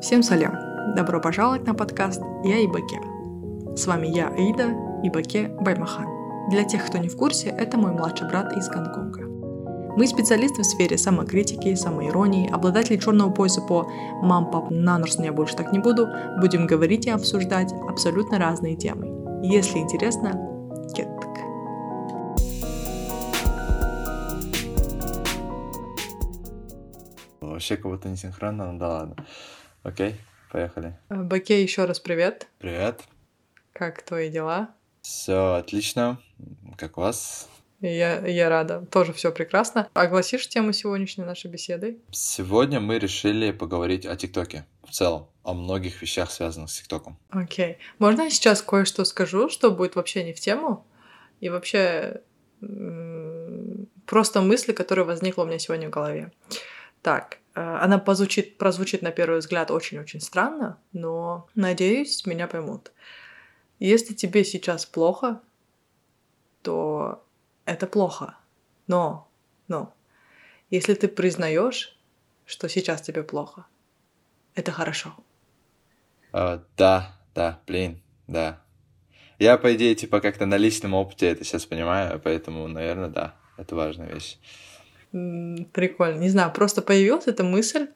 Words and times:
Всем 0.00 0.22
салям! 0.22 0.54
Добро 0.94 1.20
пожаловать 1.20 1.66
на 1.66 1.74
подкаст 1.74 2.22
«Я 2.44 2.64
Ибаке». 2.64 3.00
С 3.76 3.84
вами 3.88 4.06
я, 4.06 4.28
Аида, 4.28 4.70
Ибаке 5.02 5.48
Баймахан. 5.60 6.06
Для 6.50 6.62
тех, 6.62 6.86
кто 6.86 6.98
не 6.98 7.08
в 7.08 7.16
курсе, 7.16 7.48
это 7.48 7.76
мой 7.76 7.90
младший 7.90 8.28
брат 8.28 8.56
из 8.56 8.68
Гонконга. 8.68 9.22
Мы 9.96 10.06
специалисты 10.06 10.62
в 10.62 10.66
сфере 10.66 10.96
самокритики, 10.96 11.74
самоиронии, 11.74 12.48
обладатели 12.48 12.96
черного 12.96 13.30
пояса 13.30 13.60
по 13.60 13.90
«Мам, 14.22 14.52
пап, 14.52 14.70
на 14.70 14.98
нос 14.98 15.18
я 15.18 15.32
больше 15.32 15.56
так 15.56 15.72
не 15.72 15.80
буду», 15.80 16.06
будем 16.40 16.68
говорить 16.68 17.06
и 17.06 17.10
обсуждать 17.10 17.72
абсолютно 17.88 18.38
разные 18.38 18.76
темы. 18.76 19.42
Если 19.42 19.78
интересно, 19.78 20.30
кеттак. 20.94 21.28
Вообще 27.40 27.76
будто 27.76 28.08
не 28.08 28.16
синхронно, 28.16 28.70
ну 28.70 28.78
да 28.78 28.88
ладно. 28.88 29.16
Окей, 29.82 30.16
поехали. 30.50 30.96
Баке, 31.08 31.62
еще 31.62 31.84
раз 31.84 32.00
привет. 32.00 32.48
Привет. 32.58 33.02
Как 33.72 34.02
твои 34.02 34.28
дела? 34.28 34.74
Все 35.02 35.54
отлично. 35.54 36.20
Как 36.76 36.98
у 36.98 37.02
вас? 37.02 37.48
Я, 37.80 38.26
я 38.26 38.48
рада. 38.48 38.84
Тоже 38.90 39.12
все 39.12 39.30
прекрасно. 39.30 39.88
Огласишь 39.94 40.48
тему 40.48 40.72
сегодняшней 40.72 41.24
нашей 41.24 41.48
беседы? 41.48 41.98
Сегодня 42.10 42.80
мы 42.80 42.98
решили 42.98 43.52
поговорить 43.52 44.04
о 44.04 44.16
ТикТоке 44.16 44.66
в 44.84 44.90
целом, 44.90 45.28
о 45.44 45.54
многих 45.54 46.02
вещах, 46.02 46.32
связанных 46.32 46.70
с 46.70 46.80
ТикТоком. 46.80 47.18
Окей. 47.30 47.78
Можно 48.00 48.22
я 48.22 48.30
сейчас 48.30 48.62
кое-что 48.62 49.04
скажу, 49.04 49.48
что 49.48 49.70
будет 49.70 49.94
вообще 49.94 50.24
не 50.24 50.32
в 50.32 50.40
тему? 50.40 50.86
И 51.38 51.48
вообще 51.50 52.22
просто 54.06 54.40
мысли, 54.40 54.72
которая 54.72 55.06
возникла 55.06 55.44
у 55.44 55.46
меня 55.46 55.60
сегодня 55.60 55.86
в 55.86 55.92
голове. 55.92 56.32
Так, 57.02 57.38
э, 57.47 57.47
она 57.58 57.98
позвучит, 57.98 58.58
прозвучит 58.58 59.02
на 59.02 59.10
первый 59.10 59.38
взгляд 59.38 59.70
очень-очень 59.70 60.20
странно, 60.20 60.78
но, 60.92 61.48
надеюсь, 61.54 62.26
меня 62.26 62.46
поймут. 62.46 62.92
Если 63.78 64.14
тебе 64.14 64.44
сейчас 64.44 64.86
плохо, 64.86 65.40
то 66.62 67.24
это 67.64 67.86
плохо. 67.86 68.36
Но, 68.86 69.28
но, 69.68 69.94
если 70.70 70.94
ты 70.94 71.08
признаешь, 71.08 71.98
что 72.44 72.68
сейчас 72.68 73.02
тебе 73.02 73.22
плохо, 73.22 73.66
это 74.54 74.72
хорошо. 74.72 75.14
А, 76.32 76.62
да, 76.76 77.16
да, 77.34 77.60
блин, 77.66 78.02
да. 78.26 78.60
Я, 79.38 79.56
по 79.56 79.74
идее, 79.74 79.94
типа 79.94 80.20
как-то 80.20 80.46
на 80.46 80.56
личном 80.56 80.94
опыте 80.94 81.28
это 81.28 81.44
сейчас 81.44 81.66
понимаю, 81.66 82.20
поэтому, 82.22 82.66
наверное, 82.66 83.08
да, 83.08 83.36
это 83.56 83.76
важная 83.76 84.12
вещь. 84.12 84.38
Прикольно. 85.10 86.18
Не 86.18 86.28
знаю, 86.28 86.52
просто 86.52 86.82
появилась 86.82 87.26
эта 87.26 87.44
мысль. 87.44 87.88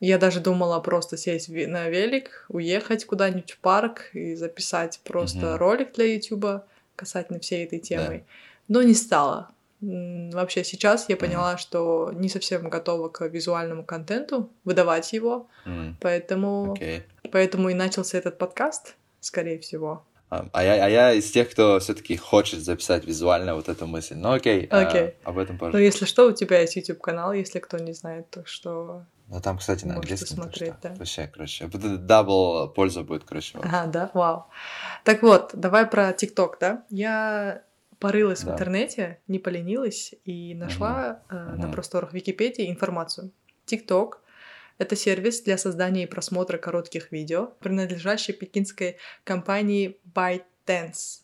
Я 0.00 0.18
даже 0.18 0.40
думала 0.40 0.80
просто 0.80 1.16
сесть 1.16 1.48
на 1.48 1.88
велик, 1.88 2.44
уехать 2.48 3.06
куда-нибудь 3.06 3.52
в 3.52 3.58
парк 3.58 4.10
и 4.12 4.34
записать 4.34 5.00
просто 5.04 5.52
угу. 5.52 5.58
ролик 5.58 5.94
для 5.94 6.14
Ютуба 6.14 6.66
касательно 6.96 7.38
всей 7.38 7.64
этой 7.64 7.78
темы. 7.78 8.18
Да. 8.18 8.24
Но 8.68 8.82
не 8.82 8.94
стала. 8.94 9.50
Вообще 9.80 10.64
сейчас 10.64 11.08
я 11.08 11.16
поняла, 11.16 11.54
mm. 11.54 11.58
что 11.58 12.10
не 12.14 12.30
совсем 12.30 12.70
готова 12.70 13.10
к 13.10 13.26
визуальному 13.26 13.84
контенту, 13.84 14.50
выдавать 14.64 15.12
его, 15.12 15.48
mm. 15.66 15.94
поэтому, 16.00 16.74
okay. 16.74 17.02
поэтому 17.30 17.68
и 17.68 17.74
начался 17.74 18.16
этот 18.16 18.38
подкаст, 18.38 18.94
скорее 19.20 19.58
всего. 19.58 20.06
А, 20.34 20.48
а, 20.52 20.64
я, 20.64 20.84
а 20.84 20.88
я 20.88 21.12
из 21.12 21.30
тех, 21.30 21.50
кто 21.50 21.78
все-таки 21.78 22.16
хочет 22.16 22.60
записать 22.60 23.04
визуально 23.04 23.54
вот 23.54 23.68
эту 23.68 23.86
мысль. 23.86 24.16
Ну 24.16 24.32
окей, 24.32 24.66
okay. 24.66 25.14
а, 25.24 25.30
об 25.30 25.38
этом 25.38 25.58
позже. 25.58 25.76
Ну 25.76 25.78
если 25.78 26.06
что, 26.06 26.26
у 26.26 26.32
тебя 26.32 26.60
есть 26.60 26.74
YouTube 26.76 27.00
канал, 27.00 27.32
если 27.32 27.60
кто 27.60 27.78
не 27.78 27.92
знает, 27.92 28.28
то 28.30 28.44
что. 28.44 29.04
Ну 29.28 29.40
там, 29.40 29.58
кстати, 29.58 29.84
на 29.84 29.94
английском. 29.94 30.36
смотреть, 30.36 30.74
да. 30.82 30.94
Вообще, 30.98 31.30
короче, 31.32 31.66
double 31.68 32.68
польза 32.68 33.02
будет, 33.02 33.24
короче. 33.24 33.58
Ага, 33.62 33.86
да, 33.86 34.10
вау. 34.12 34.46
Так 35.04 35.22
вот, 35.22 35.50
давай 35.54 35.86
про 35.86 36.10
TikTok, 36.10 36.54
да? 36.60 36.84
Я 36.90 37.62
порылась 38.00 38.42
да. 38.42 38.50
в 38.50 38.54
интернете, 38.54 39.20
не 39.28 39.38
поленилась 39.38 40.14
и 40.24 40.54
нашла 40.54 41.20
угу. 41.30 41.36
э, 41.36 41.52
угу. 41.52 41.62
на 41.62 41.72
просторах 41.72 42.12
Википедии 42.12 42.70
информацию. 42.70 43.30
TikTok 43.66 44.14
это 44.78 44.96
сервис 44.96 45.40
для 45.42 45.58
создания 45.58 46.04
и 46.04 46.06
просмотра 46.06 46.58
коротких 46.58 47.12
видео, 47.12 47.52
принадлежащий 47.60 48.32
пекинской 48.32 48.96
компании 49.24 49.98
ByteDance. 50.14 51.22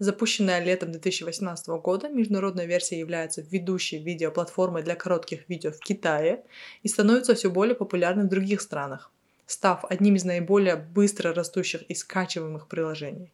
Запущенная 0.00 0.62
летом 0.62 0.92
2018 0.92 1.68
года, 1.82 2.08
международная 2.08 2.66
версия 2.66 2.98
является 2.98 3.42
ведущей 3.42 3.98
видеоплатформой 3.98 4.82
для 4.82 4.94
коротких 4.94 5.48
видео 5.48 5.72
в 5.72 5.80
Китае 5.80 6.44
и 6.82 6.88
становится 6.88 7.34
все 7.34 7.50
более 7.50 7.74
популярной 7.74 8.24
в 8.24 8.28
других 8.28 8.60
странах, 8.60 9.10
став 9.46 9.84
одним 9.90 10.14
из 10.14 10.24
наиболее 10.24 10.76
быстро 10.76 11.34
растущих 11.34 11.82
и 11.82 11.94
скачиваемых 11.94 12.68
приложений. 12.68 13.32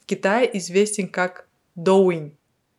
В 0.00 0.06
Китае 0.06 0.50
известен 0.58 1.06
как 1.08 1.48
Douyin. 1.76 2.32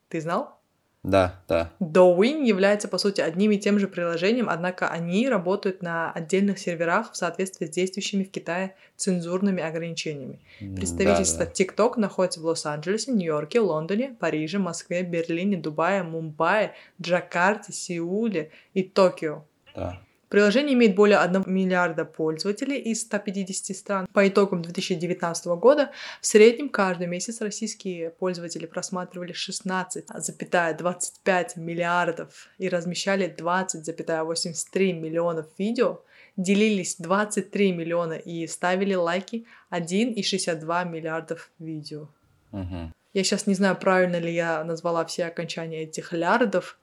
Ты 0.10 0.20
знал? 0.20 0.61
Да, 1.04 1.40
да. 1.48 1.72
Douyin 1.80 2.46
является, 2.46 2.88
по 2.88 3.00
сути, 3.00 3.22
одним 3.22 3.52
и 3.52 3.58
тем 3.58 3.80
же 3.80 3.88
приложением, 3.88 4.50
однако 4.50 4.88
они 4.88 5.28
работают 5.30 5.82
на 5.82 6.12
отдельных 6.12 6.60
серверах 6.60 7.12
в 7.12 7.18
соответствии 7.18 7.66
с 7.66 7.72
действующими 7.72 8.24
в 8.24 8.30
Китае 8.30 8.76
цензурными 8.98 9.64
ограничениями. 9.64 10.40
Представительство 10.60 11.46
да, 11.46 11.52
да. 11.52 11.52
TikTok 11.52 12.00
находится 12.00 12.40
в 12.40 12.46
Лос-Анджелесе, 12.46 13.12
Нью-Йорке, 13.14 13.62
Лондоне, 13.62 14.16
Париже, 14.20 14.60
Москве, 14.60 15.02
Берлине, 15.02 15.58
Дубае, 15.58 16.04
Мумбаи, 16.04 16.72
Джакарте, 17.02 17.74
Сеуле 17.74 18.52
и 18.76 18.84
Токио. 18.84 19.44
Да. 19.76 20.00
Приложение 20.32 20.74
имеет 20.76 20.96
более 20.96 21.18
1 21.18 21.44
миллиарда 21.46 22.06
пользователей 22.06 22.78
из 22.78 23.02
150 23.02 23.76
стран. 23.76 24.08
По 24.14 24.30
итогам 24.30 24.62
2019 24.62 25.48
года 25.60 25.92
в 26.22 26.26
среднем 26.26 26.70
каждый 26.70 27.08
месяц 27.08 27.42
российские 27.42 28.12
пользователи 28.12 28.66
просматривали 28.66 29.34
16,25 29.34 31.60
миллиардов 31.60 32.48
и 32.58 32.70
размещали 32.70 33.36
20,83 33.38 34.94
миллионов 34.94 35.48
видео, 35.58 36.02
делились 36.38 36.96
23 36.96 37.74
миллиона 37.74 38.14
и 38.14 38.48
ставили 38.48 38.94
лайки 38.94 39.46
1,62 39.70 40.90
миллиардов 40.90 41.52
видео. 41.60 42.08
Угу. 42.54 42.94
Я 43.12 43.24
сейчас 43.26 43.48
не 43.48 43.54
знаю, 43.54 43.76
правильно 43.76 44.16
ли 44.16 44.34
я 44.34 44.64
назвала 44.64 45.04
все 45.04 45.26
окончания 45.26 45.84
этих 45.84 46.14
лярдов, 46.14 46.80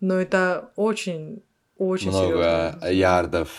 но 0.00 0.20
это 0.20 0.70
очень 0.76 1.42
очень 1.80 2.10
Много 2.10 2.76
серьезные. 2.76 2.98
ярдов. 2.98 3.50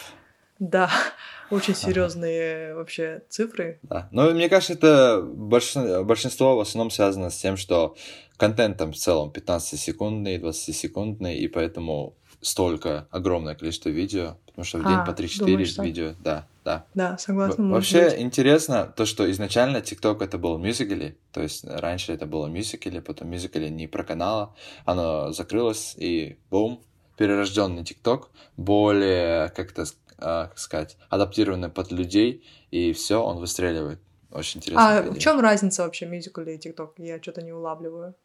Да, 0.59 0.91
очень 1.49 1.75
серьезные 1.75 2.67
ага. 2.67 2.75
вообще 2.77 3.23
цифры. 3.29 3.79
Да. 3.81 4.07
Но 4.11 4.29
мне 4.29 4.47
кажется, 4.47 4.73
это 4.73 5.21
большинство, 5.23 6.03
большинство 6.03 6.55
в 6.55 6.59
основном 6.59 6.91
связано 6.91 7.31
с 7.31 7.37
тем, 7.37 7.57
что 7.57 7.95
контент 8.37 8.77
там 8.77 8.91
в 8.91 8.95
целом 8.95 9.31
15-секундный, 9.31 10.37
20-секундный, 10.37 11.37
и 11.37 11.47
поэтому 11.47 12.15
столько 12.41 13.07
огромное 13.09 13.55
количество 13.55 13.89
видео, 13.89 14.37
потому 14.45 14.65
что 14.65 14.77
в 14.77 14.83
день 14.83 14.93
а, 14.93 15.05
по 15.05 15.11
3-4 15.11 15.83
видео, 15.83 16.13
да, 16.23 16.47
да. 16.63 16.85
Да, 16.93 17.17
согласна. 17.17 17.71
Вообще 17.71 18.09
быть. 18.09 18.19
интересно 18.19 18.91
то, 18.95 19.05
что 19.05 19.29
изначально 19.31 19.77
TikTok 19.77 20.23
это 20.23 20.37
был 20.37 20.59
мюзикли, 20.59 21.17
то 21.31 21.41
есть 21.41 21.65
раньше 21.67 22.13
это 22.13 22.27
было 22.27 22.47
мюзикли, 22.47 22.99
потом 22.99 23.29
мюзикли 23.29 23.67
не 23.69 23.87
проканало, 23.87 24.55
оно 24.85 25.31
закрылось 25.31 25.95
и 25.97 26.37
бум, 26.51 26.83
перерожденный 27.17 27.83
ТикТок, 27.83 28.29
более, 28.57 29.49
как 29.49 29.71
это 29.71 29.85
а, 30.17 30.51
сказать, 30.55 30.97
адаптированный 31.09 31.69
под 31.69 31.91
людей, 31.91 32.45
и 32.69 32.93
все, 32.93 33.23
он 33.23 33.37
выстреливает. 33.37 33.99
Очень 34.31 34.59
интересно. 34.59 34.99
А 34.99 35.01
в 35.01 35.17
чем 35.17 35.39
разница 35.39 35.83
вообще 35.83 36.05
Musical.ly 36.05 36.53
и 36.53 36.57
ТикТок? 36.57 36.93
Я 36.97 37.21
что-то 37.21 37.41
не 37.41 37.51
улавливаю. 37.51 38.15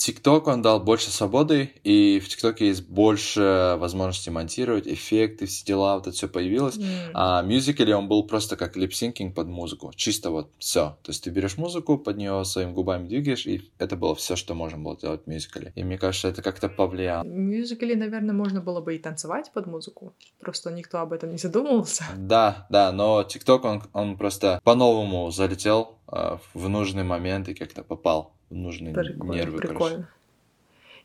ТикТок, 0.00 0.46
он 0.46 0.62
дал 0.62 0.80
больше 0.80 1.10
свободы, 1.10 1.70
и 1.84 2.20
в 2.20 2.28
ТикТоке 2.28 2.68
есть 2.68 2.88
больше 2.88 3.76
возможностей 3.78 4.30
монтировать, 4.30 4.88
эффекты, 4.88 5.44
все 5.44 5.64
дела, 5.66 5.96
вот 5.96 6.06
это 6.06 6.16
все 6.16 6.26
появилось. 6.26 6.76
Мм. 6.76 7.10
А 7.12 7.42
Musical.ly 7.42 7.94
он 7.94 8.08
был 8.08 8.24
просто 8.24 8.56
как 8.56 8.76
lip-syncing 8.76 9.34
под 9.34 9.48
музыку, 9.48 9.92
чисто 9.94 10.30
вот 10.30 10.50
все. 10.58 10.96
То 11.02 11.10
есть 11.10 11.22
ты 11.24 11.30
берешь 11.30 11.58
музыку, 11.58 11.98
под 11.98 12.16
нее 12.16 12.44
своими 12.46 12.72
губами 12.72 13.06
двигаешь, 13.06 13.46
и 13.46 13.70
это 13.78 13.96
было 13.96 14.14
все, 14.14 14.36
что 14.36 14.54
можно 14.54 14.78
было 14.78 14.96
делать 14.96 15.24
в 15.24 15.26
Musical.ly. 15.26 15.72
И 15.76 15.84
мне 15.84 15.98
кажется, 15.98 16.28
это 16.28 16.40
как-то 16.40 16.70
повлияло. 16.70 17.22
В 17.22 17.26
мюзикле, 17.26 17.94
наверное, 17.94 18.34
можно 18.34 18.62
было 18.62 18.80
бы 18.80 18.96
и 18.96 18.98
танцевать 18.98 19.50
под 19.52 19.66
музыку, 19.66 20.14
просто 20.40 20.70
никто 20.70 21.00
об 21.00 21.12
этом 21.12 21.30
не 21.30 21.38
задумывался. 21.38 22.04
Да, 22.16 22.66
да, 22.70 22.90
но 22.90 23.22
ТикТок, 23.22 23.64
он, 23.64 23.82
он 23.92 24.16
просто 24.16 24.60
по-новому 24.64 25.30
залетел 25.30 25.99
в 26.10 26.68
нужный 26.68 27.04
момент 27.04 27.48
и 27.48 27.54
как-то 27.54 27.82
попал 27.82 28.32
нужны 28.50 28.92
прикольно, 28.92 29.32
нервы. 29.32 29.58
Прикольно. 29.58 29.96
Короче. 29.96 30.08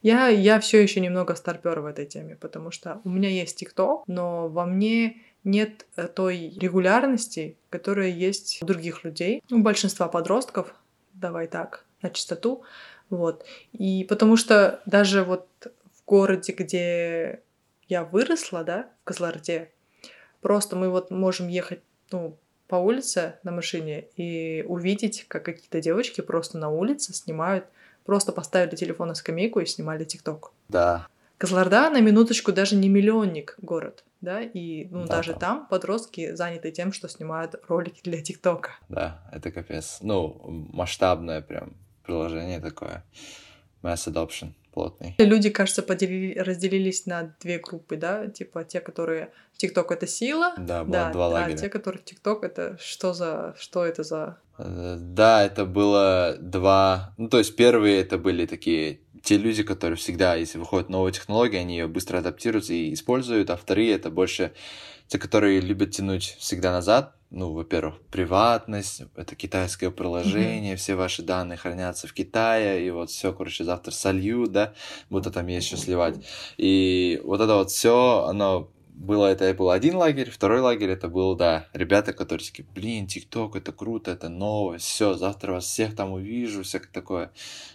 Я, 0.02 0.28
я 0.28 0.60
все 0.60 0.82
еще 0.82 1.00
немного 1.00 1.36
старпер 1.36 1.80
в 1.80 1.86
этой 1.86 2.06
теме, 2.06 2.36
потому 2.36 2.72
что 2.72 3.02
у 3.04 3.10
меня 3.10 3.30
есть 3.30 3.58
ТикТок, 3.58 4.04
но 4.08 4.48
во 4.50 4.66
мне 4.66 5.18
нет 5.44 5.86
э, 5.96 6.08
той 6.08 6.50
регулярности, 6.60 7.58
которая 7.70 8.10
есть 8.10 8.60
у 8.62 8.66
других 8.66 9.04
людей, 9.04 9.42
у 9.52 9.60
большинства 9.60 10.08
подростков, 10.08 10.76
давай 11.14 11.48
так, 11.48 11.86
на 12.02 12.10
чистоту, 12.10 12.64
вот. 13.10 13.46
И 13.74 14.06
потому 14.08 14.38
что 14.38 14.82
даже 14.86 15.24
вот 15.24 15.48
в 15.64 16.06
городе, 16.06 16.54
где 16.54 17.42
я 17.88 18.04
выросла, 18.04 18.64
да, 18.64 18.90
в 19.02 19.06
Козларде, 19.06 19.72
Просто 20.46 20.76
мы 20.76 20.92
вот 20.92 21.10
можем 21.10 21.48
ехать, 21.48 21.80
ну, 22.12 22.38
по 22.68 22.76
улице 22.76 23.36
на 23.44 23.52
машине 23.52 24.08
и 24.16 24.64
увидеть, 24.68 25.26
как 25.28 25.46
какие-то 25.46 25.82
девочки 25.82 26.22
просто 26.22 26.58
на 26.58 26.70
улице 26.70 27.14
снимают, 27.14 27.66
просто 28.06 28.32
поставили 28.32 28.76
телефон 28.76 29.10
на 29.10 29.16
скамейку 29.16 29.60
и 29.60 29.66
снимали 29.66 30.04
ТикТок. 30.04 30.52
Да. 30.70 31.08
Козларда 31.38 31.90
на 31.90 32.00
минуточку 32.00 32.54
даже 32.54 32.76
не 32.76 32.88
миллионник 32.88 33.56
город, 33.62 34.06
да, 34.22 34.42
и 34.42 34.88
ну, 34.90 35.06
Да, 35.06 35.18
даже 35.18 35.34
там. 35.34 35.40
там 35.40 35.68
подростки 35.68 36.34
заняты 36.34 36.72
тем, 36.72 36.94
что 36.94 37.10
снимают 37.10 37.56
ролики 37.68 38.02
для 38.04 38.22
ТикТока. 38.22 38.72
Да, 38.88 39.22
это 39.34 39.52
капец. 39.52 39.98
Ну, 40.02 40.38
масштабное 40.72 41.42
прям 41.42 41.74
приложение 42.04 42.62
такое. 42.62 43.04
Mass 43.84 44.08
adoption 44.08 44.54
плотный. 44.76 45.16
Люди, 45.18 45.50
кажется, 45.50 45.82
подели- 45.82 46.38
разделились 46.40 47.06
на 47.08 47.34
две 47.42 47.58
группы, 47.58 47.96
да, 47.98 48.28
типа 48.28 48.64
те, 48.64 48.80
которые 48.82 49.30
ТикТок 49.58 49.92
это 49.92 50.06
сила, 50.06 50.54
Да, 50.58 50.84
было 50.84 50.92
да, 50.94 51.12
два 51.14 51.26
а 51.26 51.30
лагеря. 51.30 51.58
те, 51.58 51.70
которые 51.70 52.04
ТикТок 52.04 52.44
это 52.44 52.78
что 52.80 53.14
за, 53.14 53.56
что 53.58 53.86
это 53.86 54.04
за... 54.04 54.38
Э, 54.58 54.98
Да, 55.00 55.44
это 55.46 55.66
было 55.66 56.36
два... 56.40 57.14
Ну, 57.18 57.30
то 57.30 57.38
есть 57.40 57.56
первые 57.56 58.02
это 58.02 58.18
были 58.18 58.46
такие 58.46 59.00
те 59.24 59.38
люди, 59.38 59.64
которые 59.64 59.98
всегда, 59.98 60.36
если 60.36 60.60
выходит 60.60 60.90
новая 60.90 61.12
технология, 61.12 61.60
они 61.60 61.78
ее 61.78 61.88
быстро 61.88 62.20
адаптируются 62.20 62.74
и 62.74 62.94
используют, 62.94 63.50
а 63.50 63.56
вторые 63.58 63.96
это 63.96 64.12
больше 64.12 64.52
те, 65.08 65.18
которые 65.18 65.62
любят 65.62 65.92
тянуть 65.92 66.36
всегда 66.40 66.72
назад. 66.72 67.15
Ну, 67.32 67.52
во-первых, 67.52 68.00
приватность, 68.12 69.04
это 69.16 69.36
китайское 69.36 69.90
приложение, 69.90 70.76
все 70.76 70.96
ваши 70.96 71.22
данные 71.22 71.58
хранятся 71.58 72.08
в 72.08 72.14
Китае, 72.14 72.86
и 72.86 72.92
вот 72.92 73.10
все, 73.10 73.34
короче, 73.34 73.64
завтра 73.64 73.92
сольют, 73.92 74.52
да, 74.52 74.74
будто 75.10 75.32
там 75.32 75.48
есть 75.48 75.68
что 75.68 75.78
сливать. 75.78 76.16
И 76.58 77.20
вот 77.24 77.42
это 77.42 77.56
вот 77.56 77.72
все, 77.72 78.26
оно 78.28 78.70
было, 78.96 79.28
это 79.28 79.54
был 79.54 79.72
один 79.72 79.96
лагерь, 79.96 80.30
второй 80.30 80.62
лагерь 80.62 80.92
это 80.92 81.08
был, 81.10 81.36
да, 81.36 81.68
ребята, 81.74 82.14
которые 82.14 82.46
такие, 82.46 82.66
блин, 82.74 83.08
ТикТок, 83.08 83.56
это 83.56 83.72
круто, 83.72 84.12
это 84.12 84.30
новость, 84.30 84.86
все, 84.86 85.16
завтра 85.16 85.54
вас 85.54 85.66
всех 85.66 85.96
там 85.96 86.14
увижу, 86.14 86.64
всякое 86.64 86.92
такое. 86.92 87.32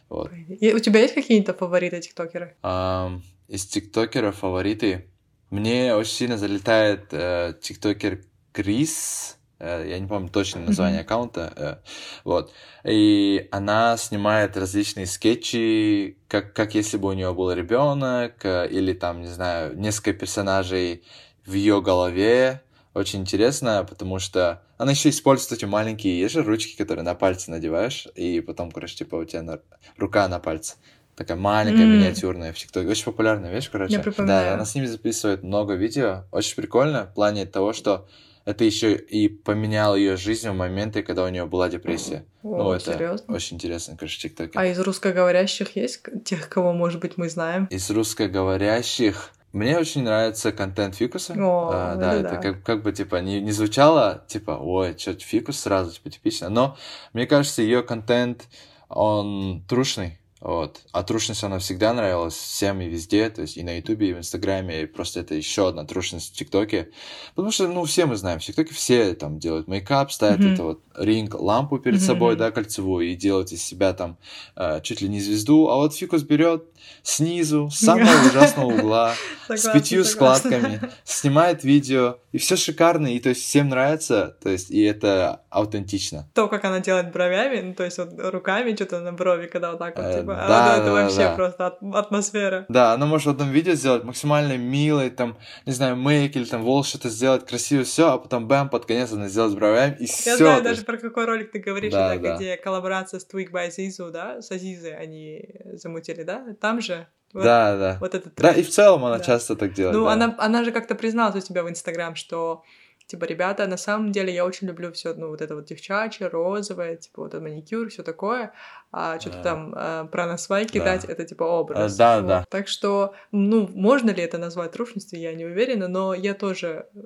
Вот. 0.09 0.31
И 0.49 0.73
у 0.73 0.79
тебя 0.79 1.01
есть 1.01 1.15
какие-то 1.15 1.55
фавориты 1.55 2.01
ТикТокеры? 2.01 2.57
Ам, 2.63 3.23
из 3.49 3.67
тиктокеров 3.67 4.37
фавориты. 4.37 5.07
Мне 5.51 5.95
очень 5.95 6.13
сильно 6.13 6.39
залетает 6.39 7.09
э, 7.13 7.55
тиктокер 7.61 8.23
Крис. 8.53 9.37
Э, 9.61 9.87
я 9.91 9.99
не 9.99 10.07
помню 10.07 10.29
точное 10.29 10.65
название 10.67 11.01
аккаунта. 11.03 11.53
э, 11.57 11.77
вот. 12.25 12.53
И 12.85 13.49
она 13.53 13.97
снимает 13.97 14.57
различные 14.57 15.07
скетчи, 15.07 16.17
как, 16.29 16.53
как 16.53 16.75
если 16.75 16.97
бы 16.97 17.09
у 17.09 17.13
нее 17.13 17.33
был 17.33 17.53
ребенок, 17.53 18.45
э, 18.45 18.69
или 18.69 18.93
там, 18.93 19.21
не 19.21 19.29
знаю, 19.29 19.79
несколько 19.79 20.13
персонажей 20.13 21.03
в 21.47 21.53
ее 21.55 21.81
голове. 21.81 22.63
Очень 22.93 23.21
интересно, 23.21 23.87
потому 23.89 24.19
что 24.19 24.63
она 24.77 24.91
еще 24.93 25.11
использует 25.11 25.53
эти 25.53 25.65
маленькие, 25.65 26.19
есть 26.19 26.35
же 26.35 26.43
ручки, 26.43 26.77
которые 26.77 27.05
на 27.05 27.15
пальцы 27.15 27.51
надеваешь, 27.51 28.09
и 28.17 28.41
потом, 28.41 28.73
короче, 28.73 28.97
типа 28.97 29.15
у 29.17 29.25
тебя 29.25 29.43
на- 29.43 29.61
рука 29.97 30.27
на 30.27 30.41
пальце. 30.41 30.75
Такая 31.15 31.37
маленькая, 31.37 31.83
М. 31.85 31.93
миниатюрная 31.93 32.53
в 32.53 32.57
ТикТоке. 32.59 32.89
Очень 32.89 33.05
популярная 33.05 33.53
вещь, 33.53 33.69
короче. 33.71 33.93
Я 33.95 34.03
Да, 34.27 34.45
и 34.47 34.49
она 34.55 34.65
с 34.65 34.75
ними 34.75 34.87
записывает 34.87 35.43
много 35.43 35.75
видео. 35.75 36.25
Очень 36.33 36.57
прикольно 36.57 37.07
в 37.07 37.15
плане 37.15 37.45
того, 37.47 37.75
что 37.75 38.09
это 38.51 38.65
еще 38.65 38.95
и 38.97 39.29
поменяло 39.29 39.95
ее 39.95 40.17
жизнь 40.17 40.49
в 40.49 40.55
моменты, 40.55 41.03
когда 41.03 41.25
у 41.25 41.29
нее 41.29 41.47
была 41.47 41.69
депрессия. 41.69 42.25
О, 42.43 42.57
ну, 42.57 42.73
это 42.73 42.95
серьезно? 42.95 43.35
очень 43.35 43.57
интересно, 43.57 43.97
короче, 43.97 44.29
ТикТоке. 44.29 44.53
А 44.55 44.67
из 44.67 44.79
русскоговорящих 44.79 45.77
есть 45.77 46.03
тех, 46.25 46.49
кого, 46.49 46.73
может 46.73 47.01
быть, 47.01 47.17
мы 47.17 47.29
знаем? 47.29 47.67
Из 47.67 47.91
русскоговорящих 47.91 49.33
мне 49.53 49.79
очень 49.79 50.05
нравится 50.05 50.53
контент 50.53 50.95
Фикуса. 50.95 51.35
О, 51.37 51.71
А, 51.73 51.97
да, 51.97 52.15
это 52.15 52.27
это 52.29 52.35
да. 52.37 52.41
как, 52.41 52.63
как 52.63 52.83
бы 52.83 52.93
типа 52.93 53.17
не, 53.17 53.41
не 53.41 53.51
звучало, 53.51 54.25
типа, 54.29 54.53
ой, 54.53 54.97
что 54.97 55.15
Фикус 55.15 55.59
сразу, 55.59 55.93
типа, 55.93 56.11
типично. 56.11 56.49
Но 56.49 56.77
мне 57.13 57.27
кажется, 57.27 57.63
ее 57.63 57.83
контент, 57.83 58.47
он 58.89 59.65
трушный. 59.69 60.20
Вот. 60.41 60.81
А 60.93 61.03
трушность, 61.03 61.45
она 61.45 61.59
всегда 61.59 61.93
нравилась 61.93 62.35
всем 62.35 62.81
и 62.81 62.89
везде, 62.89 63.29
то 63.29 63.43
есть 63.43 63.59
и 63.59 63.63
на 63.63 63.77
Ютубе, 63.77 64.11
и 64.11 64.13
в 64.15 64.19
Инстаграме, 64.19 64.83
и 64.83 64.87
просто 64.87 65.21
это 65.21 65.35
еще 65.35 65.69
одна 65.69 65.85
трушность 65.85 66.33
в 66.33 66.37
ТикТоке. 66.39 66.89
Потому 67.35 67.53
что, 67.53 67.69
ну, 67.69 67.85
все 67.85 68.07
мы 68.07 68.17
знаем, 68.17 68.39
в 68.41 68.45
ТикТоке 68.45 68.73
все 68.73 69.15
там 69.15 69.39
делают 69.39 69.69
make-up, 69.69 70.11
ставят 70.11 70.41
Мгм. 70.41 70.55
это 70.55 70.63
вот 70.63 70.81
ring 70.97 71.35
лампу 71.35 71.79
перед 71.79 71.99
Мгм, 71.99 72.07
собой, 72.07 72.37
да, 72.37 72.51
кольцевую, 72.51 73.11
и 73.11 73.17
делают 73.17 73.53
из 73.53 73.63
себя 73.63 73.93
там 73.93 74.17
э, 74.57 74.81
чуть 74.83 75.03
ли 75.03 75.09
не 75.09 75.21
звезду, 75.21 75.69
а 75.69 75.77
вот 75.77 75.95
Фикус 75.95 76.23
берет 76.23 76.65
снизу, 77.03 77.69
с 77.71 77.79
самого 77.85 78.27
ужасного 78.27 78.67
угла, 78.67 79.15
с 79.49 79.67
пятью 79.69 80.05
складками, 80.05 80.81
снимает 81.05 81.65
видео, 81.65 82.17
и 82.33 82.39
все 82.39 82.57
шикарно, 82.57 83.09
и 83.15 83.19
то 83.21 83.29
есть 83.29 83.43
всем 83.43 83.69
нравится, 83.69 84.37
то 84.43 84.49
есть 84.49 84.71
и 84.71 84.81
это 84.81 85.43
аутентично. 85.51 86.29
То, 86.35 86.49
как 86.49 86.65
она 86.65 86.81
делает 86.81 87.13
бровями, 87.13 87.61
ну, 87.61 87.75
то 87.75 87.85
есть 87.85 87.99
вот 87.99 88.11
руками 88.19 88.75
что-то 88.75 89.01
на 89.01 89.13
брови, 89.13 89.47
когда 89.47 89.71
вот 89.71 89.79
так 89.79 89.97
вот, 89.97 90.05
Э, 90.07 90.21
типа, 90.21 90.35
а 90.45 90.49
да, 90.49 90.65
вот 90.67 90.77
это 90.77 90.85
да, 90.87 90.93
вообще 90.93 91.17
да. 91.19 91.35
просто 91.35 91.67
от- 91.67 91.83
атмосфера. 91.95 92.67
Да, 92.69 92.93
она 92.93 93.07
может 93.07 93.27
в 93.27 93.31
одном 93.31 93.51
видео 93.51 93.75
сделать 93.75 94.05
максимально 94.05 94.57
милой, 94.57 95.11
там, 95.11 95.37
не 95.67 95.73
знаю, 95.73 95.97
мейк 95.97 96.37
или 96.37 96.45
там 96.45 96.63
волос 96.63 96.89
что-то 96.89 97.09
сделать 97.09 97.47
красиво, 97.47 97.85
все, 97.85 98.13
а 98.13 98.19
потом 98.19 98.47
бэм, 98.49 98.69
под 98.69 98.87
конец 98.87 99.13
она 99.13 99.29
сделает 99.29 99.55
бровями, 99.55 99.97
и 99.99 100.03
Я 100.05 100.07
все. 100.09 100.37
знаю 100.37 100.63
даже 100.63 100.83
про 100.85 100.97
какой 100.99 101.25
ролик 101.27 101.51
ты 101.53 101.59
говоришь, 101.59 101.93
Да, 101.93 102.15
это 102.15 102.23
да. 102.23 102.37
где 102.37 102.57
коллаборация 102.57 103.19
с 103.21 103.27
Twig 103.27 103.51
by 103.51 103.69
Zizu, 103.71 104.11
да, 104.11 104.41
с 104.41 104.51
Азизой 104.51 104.97
они 104.97 105.49
замутили, 105.75 106.23
да? 106.23 106.45
Там 106.61 106.81
же 106.81 107.07
вот, 107.33 107.45
Да, 107.45 107.77
да. 107.77 107.97
вот 108.01 108.15
этот 108.15 108.35
Да, 108.35 108.53
тренд. 108.53 108.59
и 108.59 108.63
в 108.63 108.71
целом 108.71 109.05
она 109.05 109.19
Да. 109.19 109.25
часто 109.25 109.55
так 109.57 109.73
делает. 109.73 109.97
Ну, 109.97 110.05
да. 110.05 110.13
она, 110.13 110.35
она 110.39 110.65
же 110.65 110.73
как-то 110.73 110.95
призналась 110.97 111.37
у 111.37 111.47
тебя 111.47 111.63
в 111.63 111.69
Инстаграм, 111.71 112.15
что, 112.17 112.65
типа, 113.11 113.25
ребята, 113.25 113.67
на 113.67 113.77
самом 113.77 114.13
деле 114.13 114.33
я 114.33 114.45
очень 114.47 114.69
люблю 114.69 114.91
все, 114.93 115.15
ну, 115.15 115.29
вот 115.29 115.41
это 115.41 115.55
вот 115.55 115.65
девчачье, 115.65 116.29
розовое, 116.29 116.97
типа, 116.97 117.23
вот 117.23 117.35
этот 117.35 117.43
маникюр, 117.43 117.89
все 117.89 118.03
такое, 118.03 118.53
а 118.93 119.19
что-то 119.21 119.41
А. 119.41 119.43
там 119.43 119.75
э, 119.77 120.09
про 120.13 120.27
насвай 120.27 120.67
Да. 120.73 120.95
это, 120.95 121.25
типа, 121.25 121.45
образ. 121.45 121.95
А, 121.95 121.99
да, 121.99 122.17
Вот. 122.21 122.29
да. 122.29 122.45
Так 122.49 122.69
что, 122.69 123.15
ну, 123.33 123.69
можно 123.75 124.11
ли 124.11 124.23
это 124.23 124.39
назвать 124.39 124.73
трушностью, 124.73 125.19
я 125.21 125.35
не 125.35 125.45
уверена, 125.45 125.89
но 125.89 126.15
я 126.15 126.35
тоже 126.35 126.87
э, 126.95 127.01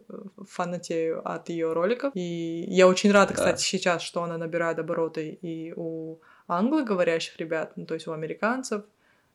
фанатею 0.48 1.20
от 1.24 1.48
ее 1.48 1.72
роликов, 1.72 2.12
и 2.14 2.64
я 2.68 2.86
очень 2.86 3.12
рада, 3.12 3.28
Да. 3.28 3.34
кстати, 3.34 3.62
сейчас, 3.62 4.02
что 4.02 4.22
она 4.22 4.38
набирает 4.38 4.78
обороты 4.78 5.38
и 5.42 5.72
у 5.76 6.18
англоговорящих 6.48 7.38
ребят, 7.38 7.72
ну, 7.76 7.86
то 7.86 7.94
есть 7.94 8.06
у 8.06 8.12
американцев, 8.12 8.82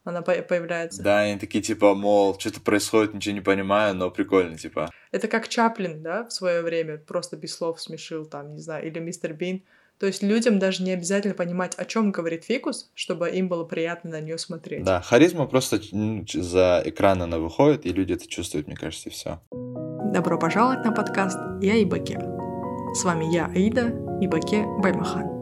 она 0.04 0.22
по- 0.22 0.42
появляется. 0.42 1.04
Да, 1.04 1.20
они 1.22 1.38
такие, 1.40 1.64
типа, 1.64 1.94
мол, 1.96 2.38
что-то 2.40 2.62
происходит, 2.62 3.14
ничего 3.14 3.36
не 3.36 3.42
понимаю, 3.42 3.96
но 3.96 4.10
прикольно, 4.12 4.58
типа. 4.58 4.90
Это 5.12 5.28
как 5.28 5.48
Чаплин, 5.48 6.02
да, 6.02 6.26
в 6.26 6.32
свое 6.34 6.62
время 6.62 6.98
просто 6.98 7.38
без 7.38 7.56
слов 7.56 7.82
смешил, 7.82 8.26
там, 8.26 8.54
не 8.54 8.62
знаю, 8.62 8.86
или 8.88 9.00
Мистер 9.00 9.34
Бин. 9.34 9.64
То 10.00 10.06
есть 10.06 10.24
людям 10.24 10.60
даже 10.60 10.82
не 10.84 10.92
обязательно 10.94 11.34
понимать, 11.34 11.76
о 11.76 11.84
чем 11.84 12.12
говорит 12.14 12.46
Фикус, 12.46 12.90
чтобы 12.96 13.30
им 13.32 13.50
было 13.50 13.66
приятно 13.66 14.12
на 14.12 14.22
нее 14.22 14.38
смотреть. 14.38 14.86
Да, 14.86 15.02
харизма 15.02 15.46
просто 15.46 15.80
ч- 15.80 16.42
за 16.42 16.82
экран 16.86 17.22
она 17.22 17.38
выходит, 17.38 17.86
и 17.86 17.92
люди 17.92 18.14
это 18.14 18.26
чувствуют, 18.26 18.68
мне 18.68 18.78
кажется, 18.78 19.10
и 19.10 19.12
все. 19.12 19.42
Добро 20.14 20.40
пожаловать 20.40 20.86
на 20.86 20.94
подкаст 20.94 21.38
«Я 21.62 21.76
и 21.76 21.84
Баке». 21.86 22.18
С 22.96 23.04
вами 23.04 23.26
я, 23.32 23.48
Аида, 23.48 23.94
и 24.22 24.28
Баке 24.28 24.64
Баймахан. 24.82 25.39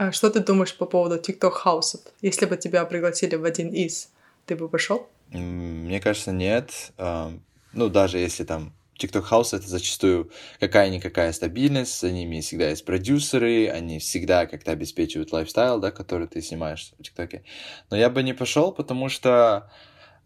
А 0.00 0.12
что 0.12 0.30
ты 0.30 0.40
думаешь 0.40 0.74
по 0.74 0.86
поводу 0.86 1.18
TikTok 1.18 1.53
house 1.53 1.82
ов? 1.82 2.00
Если 2.22 2.46
бы 2.46 2.56
тебя 2.56 2.86
пригласили 2.86 3.34
в 3.34 3.44
один 3.44 3.68
из, 3.68 4.08
ты 4.46 4.56
бы 4.56 4.66
пошел? 4.66 5.06
Мне 5.28 6.00
кажется, 6.00 6.32
нет. 6.32 6.72
Ам, 6.96 7.42
Ну, 7.74 7.90
даже 7.90 8.16
если 8.16 8.44
там 8.44 8.72
TikTok 8.98 9.28
House 9.30 9.54
это 9.54 9.68
зачастую 9.68 10.30
какая-никакая 10.58 11.32
стабильность, 11.32 12.00
за 12.00 12.12
ними 12.12 12.40
всегда 12.40 12.70
есть 12.70 12.86
продюсеры, 12.86 13.68
они 13.68 13.98
всегда 13.98 14.46
как-то 14.46 14.70
обеспечивают 14.72 15.32
lifestyle, 15.32 15.78
да, 15.78 15.90
который 15.90 16.28
ты 16.28 16.40
снимаешь 16.40 16.94
в 16.98 17.02
ТикТоке. 17.02 17.44
Но 17.90 17.96
я 17.98 18.08
бы 18.08 18.22
не 18.22 18.32
пошел, 18.32 18.72
потому 18.72 19.10
что 19.10 19.70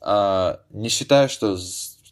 а, 0.00 0.60
не 0.70 0.88
считаю, 0.88 1.28
что 1.28 1.58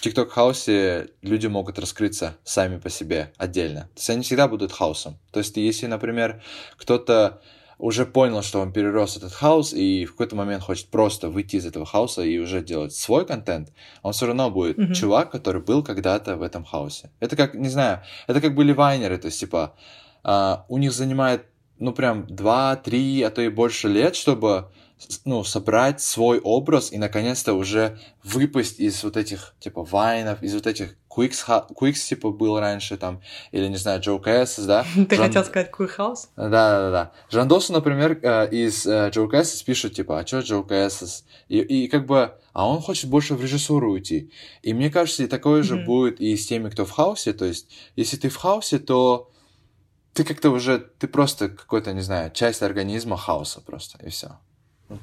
в 0.03 0.05
TikTok 0.05 0.31
house 0.31 0.97
е 0.97 1.11
люди 1.23 1.47
могут 1.47 1.79
раскрыться 1.79 2.37
сами 2.43 2.79
по 2.79 2.91
себе 2.91 3.33
отдельно. 3.37 3.83
То 3.83 3.99
есть 3.99 4.11
они 4.11 4.23
всегда 4.23 4.49
будут 4.49 4.73
house 4.73 5.00
ом. 5.00 5.17
То 5.31 5.39
есть 5.39 5.57
если, 5.57 5.87
например, 5.87 6.43
кто-то 6.77 7.41
уже 7.79 8.05
понял, 8.05 8.43
что 8.43 8.61
он 8.61 8.73
перерос 8.73 9.17
этот 9.17 9.33
хаос 9.33 9.73
и 9.73 10.05
в 10.05 10.13
какой-то 10.13 10.35
момент 10.35 10.65
хочет 10.65 10.89
просто 10.89 11.29
выйти 11.29 11.57
из 11.57 11.67
этого 11.67 11.87
хаоса 11.87 12.23
и 12.23 12.39
уже 12.39 12.63
делать 12.63 12.95
свой 12.95 13.25
контент, 13.25 13.73
он 14.03 14.13
все 14.13 14.27
равно 14.27 14.51
будет 14.51 14.77
Мгм. 14.77 14.93
чувак, 14.93 15.31
который 15.31 15.63
был 15.63 15.85
когда-то 15.85 16.37
в 16.37 16.43
этом 16.43 16.65
хаосе. 16.65 17.11
Это 17.21 17.37
как, 17.37 17.55
не 17.55 17.69
знаю, 17.69 18.03
это 18.27 18.41
как 18.41 18.55
были 18.57 18.73
вайнеры, 18.73 19.19
то 19.19 19.27
есть, 19.27 19.39
типа, 19.39 19.75
а, 20.25 20.65
у 20.69 20.79
них 20.79 20.93
занимает, 20.93 21.47
ну, 21.79 21.93
прям 21.93 22.27
2-3, 22.27 23.23
а 23.23 23.31
то 23.31 23.41
и 23.41 23.49
больше 23.49 23.89
лет, 23.89 24.17
чтобы 24.17 24.71
ну, 25.25 25.45
собрать 25.45 26.01
свой 26.01 26.39
образ 26.41 26.93
и 26.93 26.99
наконец-то 26.99 27.55
уже 27.55 27.99
выпасть 28.23 28.81
из 28.81 29.03
вот 29.05 29.17
этих, 29.17 29.55
типа, 29.61 29.85
вайнов, 29.85 30.43
из 30.43 30.55
вот 30.55 30.67
этих 30.67 30.97
Quicks, 31.15 31.45
Quicks 31.75 32.09
типа, 32.09 32.31
был 32.31 32.59
раньше 32.59 32.97
там, 32.97 33.21
или, 33.51 33.67
не 33.69 33.77
знаю, 33.77 34.01
Joe 34.01 34.23
Cassis, 34.23 34.67
да? 34.67 34.85
Ты 35.09 35.17
Жан... 35.17 35.27
хотел 35.27 35.45
сказать 35.45 35.71
Quick 35.71 35.97
House? 35.97 36.29
Да, 36.37 36.49
да, 36.49 36.91
да. 36.91 37.13
Жандосу, 37.31 37.73
например, 37.73 38.19
э, 38.23 38.49
из 38.51 38.87
э, 38.87 39.11
Joe 39.11 39.31
Cassis 39.31 39.65
пишет, 39.65 39.95
типа, 39.95 40.21
а 40.21 40.27
что 40.27 40.39
Joe 40.39 40.67
Cassis? 40.67 41.25
И, 41.49 41.59
и 41.59 41.89
как 41.89 42.07
бы, 42.07 42.35
а 42.53 42.69
он 42.69 42.81
хочет 42.81 43.11
больше 43.11 43.35
в 43.35 43.43
режиссуру 43.43 43.93
уйти. 43.93 44.31
И 44.63 44.73
мне 44.73 44.91
кажется, 44.91 45.25
и 45.25 45.27
такое 45.27 45.63
же 45.63 45.77
mm-hmm. 45.77 45.85
будет 45.85 46.21
и 46.21 46.37
с 46.37 46.47
теми, 46.47 46.71
кто 46.71 46.85
в 46.85 46.91
хаусе, 46.91 47.33
то 47.33 47.45
есть, 47.45 47.69
если 47.97 48.17
ты 48.17 48.29
в 48.29 48.37
хаусе, 48.37 48.79
то 48.79 49.31
ты 50.13 50.25
как-то 50.25 50.51
уже, 50.51 50.79
ты 50.79 51.09
просто 51.09 51.49
какой-то, 51.49 51.93
не 51.93 52.03
знаю, 52.03 52.31
часть 52.31 52.63
организма 52.63 53.17
хаоса 53.17 53.61
просто, 53.61 53.99
и 54.05 54.11
все. 54.11 54.39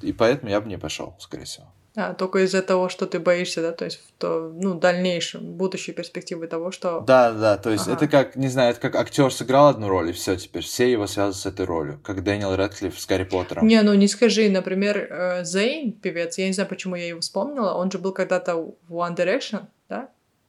И 0.01 0.13
поэтому 0.13 0.51
я 0.51 0.61
бы 0.61 0.67
не 0.67 0.77
пошел, 0.77 1.15
скорее 1.19 1.45
всего. 1.45 1.67
А, 1.95 2.13
только 2.13 2.39
из-за 2.39 2.61
того, 2.61 2.87
что 2.87 3.07
ты 3.07 3.19
боишься, 3.19 3.61
да, 3.61 3.71
то 3.71 3.85
есть 3.85 3.99
в 3.99 4.11
то, 4.19 4.53
ну, 4.55 4.75
дальнейшем, 4.75 5.53
будущей 5.53 5.91
перспективы 5.91 6.47
того, 6.47 6.71
что... 6.71 7.01
Да, 7.01 7.31
да, 7.31 7.57
то 7.57 7.71
есть 7.71 7.87
ага. 7.87 7.95
это 7.95 8.07
как, 8.07 8.35
не 8.35 8.47
знаю, 8.47 8.71
это 8.71 8.79
как 8.79 8.95
актер 8.95 9.33
сыграл 9.33 9.67
одну 9.67 9.89
роль, 9.89 10.09
и 10.09 10.13
все, 10.13 10.35
теперь 10.35 10.63
все 10.63 10.91
его 10.91 11.07
связывают 11.07 11.35
с 11.35 11.45
этой 11.45 11.65
ролью, 11.65 11.99
как 12.03 12.23
Дэниел 12.23 12.55
Рэдклифф 12.55 12.97
с 12.97 13.05
Гарри 13.07 13.23
Поттером. 13.23 13.67
Не, 13.67 13.81
ну 13.81 13.93
не 13.95 14.07
скажи, 14.07 14.49
например, 14.49 14.97
э, 14.97 15.43
Зейн, 15.43 15.91
певец, 15.91 16.37
я 16.37 16.47
не 16.47 16.53
знаю, 16.53 16.69
почему 16.69 16.95
я 16.95 17.07
его 17.07 17.21
вспомнила, 17.21 17.73
он 17.73 17.89
же 17.91 17.97
был 17.97 18.13
когда-то 18.13 18.55
в 18.55 18.93
One 18.93 19.15
Direction? 19.15 19.63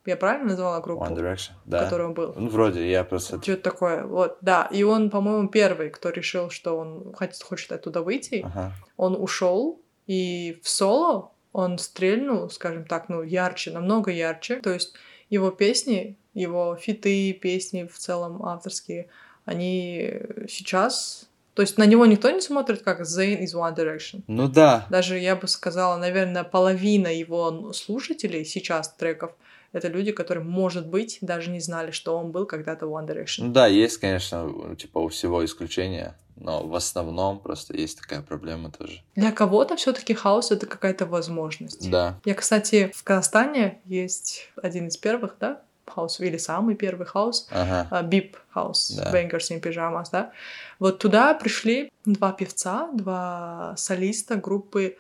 Я 0.07 0.17
правильно 0.17 0.51
назвала 0.51 0.81
группу? 0.81 1.05
One 1.05 1.15
Direction, 1.15 1.51
да. 1.67 1.81
В 1.81 1.85
которой 1.85 2.07
он 2.07 2.15
был. 2.15 2.33
Ну, 2.35 2.49
вроде, 2.49 2.91
я 2.91 3.05
просто... 3.05 3.41
Что-то 3.43 3.63
такое, 3.63 4.05
вот, 4.05 4.39
да. 4.41 4.69
И 4.73 4.83
он, 4.83 5.11
по-моему, 5.11 5.49
первый, 5.49 5.91
кто 5.91 6.09
решил, 6.09 6.49
что 6.49 6.79
он 6.79 7.13
хочет, 7.13 7.43
хочет 7.43 7.73
оттуда 7.73 8.01
выйти. 8.01 8.43
Ага. 8.45 8.73
Он 8.97 9.15
ушел, 9.15 9.81
и 10.07 10.59
в 10.63 10.69
соло 10.69 11.33
он 11.53 11.79
стрельнул, 11.79 12.49
скажем 12.49 12.85
так, 12.87 13.09
ну, 13.09 13.23
ярче, 13.23 13.73
намного 13.73 14.11
ярче. 14.11 14.61
То 14.61 14.73
есть 14.73 14.95
его 15.29 15.51
песни, 15.51 16.17
его 16.33 16.77
фиты, 16.77 17.35
песни 17.35 17.87
в 17.87 17.99
целом 17.99 18.43
авторские, 18.45 19.09
они 19.45 20.13
сейчас... 20.49 21.27
То 21.53 21.63
есть 21.63 21.77
на 21.77 21.85
него 21.85 22.07
никто 22.07 22.31
не 22.31 22.41
смотрит 22.41 22.83
как 22.83 23.03
Zayn 23.03 23.41
из 23.41 23.55
One 23.55 23.77
Direction. 23.77 24.23
Ну 24.29 24.49
да. 24.49 24.87
Даже, 24.89 25.19
я 25.19 25.37
бы 25.37 25.47
сказала, 25.47 25.99
наверное, 25.99 26.45
половина 26.45 27.09
его 27.09 27.73
слушателей 27.75 28.47
сейчас 28.47 28.95
треков— 28.95 29.33
это 29.73 29.89
люди, 29.89 30.13
которые, 30.13 30.45
может 30.45 30.87
быть, 30.87 31.19
даже 31.21 31.51
не 31.51 31.61
знали, 31.61 31.91
что 31.91 32.17
он 32.17 32.33
был 32.33 32.47
когда-то 32.47 32.87
в 32.87 32.95
One 32.95 33.07
Direction. 33.07 33.49
Да, 33.49 33.67
есть, 33.67 33.99
конечно, 33.99 34.75
типа 34.77 34.99
у 34.99 35.09
всего 35.09 35.45
исключения, 35.45 36.17
но 36.37 36.67
в 36.67 36.75
основном 36.75 37.39
просто 37.39 37.77
есть 37.77 38.01
такая 38.01 38.23
проблема 38.23 38.71
тоже. 38.71 39.03
Для 39.15 39.31
кого-то 39.33 39.77
все-таки 39.77 40.15
house 40.15 40.51
это 40.51 40.67
какая-то 40.67 41.07
возможность. 41.07 41.91
Да. 41.91 42.19
Я, 42.25 42.35
кстати, 42.35 42.91
в 42.95 43.05
Казахстане 43.05 43.81
есть 43.85 44.51
один 44.63 44.89
из 44.89 44.97
первых, 44.97 45.37
да, 45.39 45.63
house, 45.87 46.21
или 46.21 46.37
самый 46.37 46.77
первый 46.77 47.07
house, 47.07 47.49
ага. 47.51 48.03
BIP 48.03 48.37
House, 48.51 48.99
Bangers 49.13 49.51
in 49.51 49.61
Pyjamas, 49.61 50.07
да. 50.13 50.33
Вот 50.79 50.99
туда 50.99 51.35
пришли 51.35 51.93
два 52.05 52.33
певца, 52.33 52.89
два 52.93 53.75
солиста 53.77 54.37
группы 54.37 54.97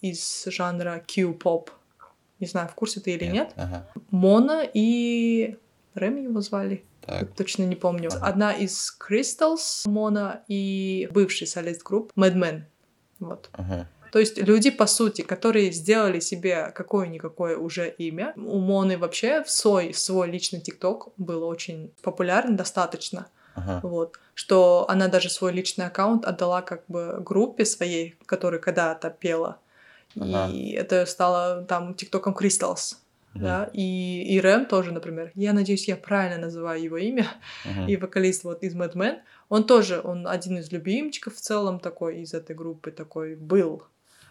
из 0.00 0.44
жанра 0.46 1.04
Q-pop, 1.06 1.68
не 2.40 2.46
знаю, 2.46 2.68
в 2.68 2.74
курсе 2.74 3.00
ты 3.00 3.12
или 3.12 3.24
нет. 3.24 3.32
нет. 3.32 3.52
Ага. 3.56 3.88
Мона 4.10 4.62
и 4.72 5.56
Рэм 5.94 6.16
его 6.16 6.40
звали. 6.40 6.84
Так. 7.00 7.34
Точно 7.34 7.64
не 7.64 7.76
помню. 7.76 8.10
Ага. 8.12 8.26
Одна 8.26 8.52
из 8.52 8.96
Crystals, 8.98 9.88
Мона 9.88 10.42
и 10.48 11.08
бывший 11.12 11.46
солист 11.46 11.82
групп 11.82 12.12
Madman. 12.16 12.62
Вот. 13.18 13.48
Ага. 13.52 13.88
То 14.14 14.20
есть 14.20 14.38
люди, 14.38 14.70
по 14.70 14.86
сути, 14.86 15.22
которые 15.22 15.72
сделали 15.72 16.20
себе 16.20 16.70
какое-никакое 16.72 17.56
уже 17.56 17.88
имя. 17.90 18.32
У 18.36 18.60
Моны 18.60 18.96
вообще 18.96 19.42
в 19.42 19.50
свой, 19.50 19.92
свой 19.92 20.30
личный 20.30 20.60
ТикТок 20.60 21.08
был 21.16 21.42
очень 21.42 21.92
популярен 22.00 22.56
достаточно. 22.56 23.26
Ага. 23.56 23.80
Вот. 23.82 24.18
Что 24.34 24.86
она 24.88 25.08
даже 25.08 25.30
свой 25.30 25.52
личный 25.52 25.86
аккаунт 25.86 26.26
отдала 26.26 26.62
как 26.62 26.84
бы 26.86 27.18
группе 27.20 27.64
своей, 27.64 28.14
которая 28.26 28.60
когда-то 28.60 29.10
пела. 29.10 29.58
Ага. 30.18 30.52
И 30.52 30.70
это 30.70 31.06
стало 31.06 31.64
там 31.64 31.94
ТикТоком 31.94 32.34
Crystals. 32.34 32.96
Uh-huh. 33.34 33.40
Да, 33.40 33.70
и, 33.72 34.22
и 34.22 34.40
Рэм 34.40 34.66
тоже, 34.66 34.92
например. 34.92 35.32
Я 35.34 35.52
надеюсь, 35.52 35.88
я 35.88 35.96
правильно 35.96 36.46
называю 36.46 36.80
его 36.80 36.96
имя. 36.98 37.26
Uh-huh. 37.64 37.90
И 37.90 37.96
вокалист 37.96 38.44
вот 38.44 38.62
из 38.62 38.76
Mad 38.76 38.94
Men. 38.94 39.18
Он 39.48 39.64
тоже, 39.64 40.00
он 40.02 40.28
один 40.28 40.58
из 40.58 40.70
любимчиков 40.70 41.34
в 41.34 41.40
целом 41.40 41.80
такой 41.80 42.22
из 42.22 42.32
этой 42.32 42.54
группы 42.54 42.92
такой 42.92 43.34
был. 43.34 43.82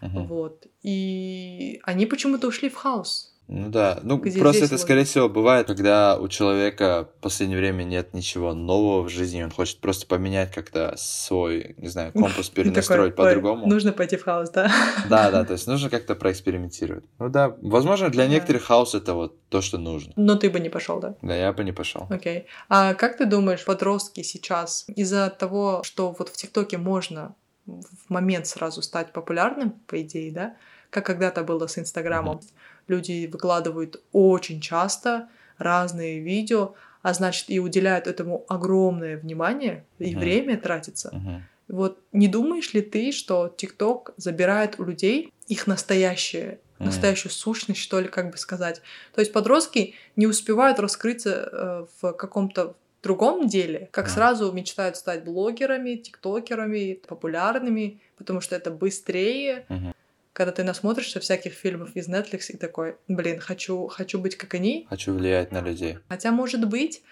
Uh-huh. 0.01 0.25
Вот. 0.27 0.67
И 0.83 1.81
они 1.83 2.05
почему-то 2.05 2.47
ушли 2.47 2.69
в 2.69 2.75
хаос. 2.75 3.32
Ну 3.47 3.69
да, 3.69 4.00
ну 4.03 4.17
Где 4.17 4.39
просто 4.39 4.65
это, 4.65 4.75
вот... 4.75 4.81
скорее 4.81 5.03
всего, 5.03 5.27
бывает, 5.27 5.67
когда 5.67 6.17
у 6.17 6.27
человека 6.27 7.09
в 7.17 7.21
последнее 7.21 7.59
время 7.59 7.83
нет 7.83 8.13
ничего 8.13 8.53
нового 8.53 9.03
в 9.03 9.09
жизни, 9.09 9.43
он 9.43 9.51
хочет 9.51 9.79
просто 9.79 10.07
поменять 10.07 10.51
как-то 10.51 10.95
свой, 10.97 11.75
не 11.77 11.89
знаю, 11.89 12.12
компас 12.13 12.50
перенастроить 12.50 13.15
по-другому. 13.15 13.67
Нужно 13.67 13.91
пойти 13.91 14.17
в 14.17 14.23
хаос, 14.23 14.50
да? 14.50 14.71
Да, 15.09 15.29
да, 15.29 15.43
то 15.43 15.53
есть 15.53 15.67
нужно 15.67 15.89
как-то 15.89 16.15
проэкспериментировать. 16.15 17.03
Ну 17.19 17.29
да, 17.29 17.55
возможно, 17.62 18.09
для 18.09 18.27
некоторых 18.27 18.63
хаос 18.63 18.95
это 18.95 19.13
вот 19.13 19.38
то, 19.50 19.62
что 19.62 19.77
нужно. 19.77 20.13
Но 20.15 20.35
ты 20.35 20.50
бы 20.50 20.59
не 20.59 20.69
пошел, 20.69 21.00
да? 21.00 21.15
Да, 21.21 21.35
я 21.35 21.51
бы 21.51 21.63
не 21.63 21.73
пошел. 21.73 22.07
Окей. 22.09 22.47
А 22.69 22.93
как 22.93 23.17
ты 23.17 23.25
думаешь, 23.25 23.65
подростки 23.65 24.23
сейчас 24.23 24.85
из-за 24.88 25.29
того, 25.29 25.81
что 25.83 26.15
вот 26.17 26.29
в 26.29 26.33
ТикТоке 26.33 26.77
можно 26.77 27.35
в 27.65 28.09
момент 28.09 28.47
сразу 28.47 28.81
стать 28.81 29.12
популярным, 29.13 29.71
по 29.88 30.01
идее, 30.01 30.31
да, 30.31 30.55
как 30.89 31.05
когда-то 31.05 31.43
было 31.43 31.67
с 31.67 31.77
Инстаграмом, 31.77 32.38
mm-hmm 32.38 32.73
люди 32.87 33.27
выкладывают 33.31 34.01
очень 34.11 34.61
часто 34.61 35.29
разные 35.57 36.19
видео, 36.19 36.73
а 37.01 37.13
значит 37.13 37.49
и 37.49 37.59
уделяют 37.59 38.07
этому 38.07 38.45
огромное 38.47 39.17
внимание 39.17 39.85
и 39.99 40.13
uh-huh. 40.13 40.19
время 40.19 40.57
тратится. 40.57 41.09
Uh-huh. 41.09 41.41
Вот 41.67 41.99
не 42.11 42.27
думаешь 42.27 42.73
ли 42.73 42.81
ты, 42.81 43.11
что 43.11 43.53
ТикТок 43.55 44.13
забирает 44.17 44.79
у 44.79 44.83
людей 44.83 45.31
их 45.47 45.67
настоящее, 45.67 46.59
uh-huh. 46.79 46.85
настоящую 46.85 47.31
сущность, 47.31 47.81
что 47.81 47.99
ли, 47.99 48.07
как 48.07 48.31
бы 48.31 48.37
сказать? 48.37 48.81
То 49.13 49.21
есть 49.21 49.33
подростки 49.33 49.95
не 50.15 50.27
успевают 50.27 50.79
раскрыться 50.79 51.49
э, 51.51 51.85
в 52.01 52.13
каком-то 52.13 52.75
другом 53.01 53.47
деле, 53.47 53.89
как 53.91 54.07
uh-huh. 54.07 54.13
сразу 54.13 54.51
мечтают 54.53 54.95
стать 54.95 55.25
блогерами, 55.25 55.95
тиктокерами, 55.95 57.01
популярными, 57.05 57.99
потому 58.17 58.39
что 58.39 58.55
это 58.55 58.71
быстрее, 58.71 59.65
uh-huh 59.67 59.92
когда 60.33 60.51
ты 60.51 60.63
насмотришься 60.63 61.19
всяких 61.19 61.53
фильмов 61.53 61.95
из 61.95 62.09
Netflix 62.09 62.47
и 62.49 62.57
такой, 62.57 62.97
блин, 63.07 63.39
хочу, 63.39 63.87
хочу 63.87 64.19
быть 64.19 64.35
как 64.35 64.55
они. 64.55 64.87
Хочу 64.89 65.13
влиять 65.13 65.51
на 65.51 65.61
людей. 65.61 65.99
Хотя, 66.09 66.31
может 66.31 66.67
быть, 66.67 67.03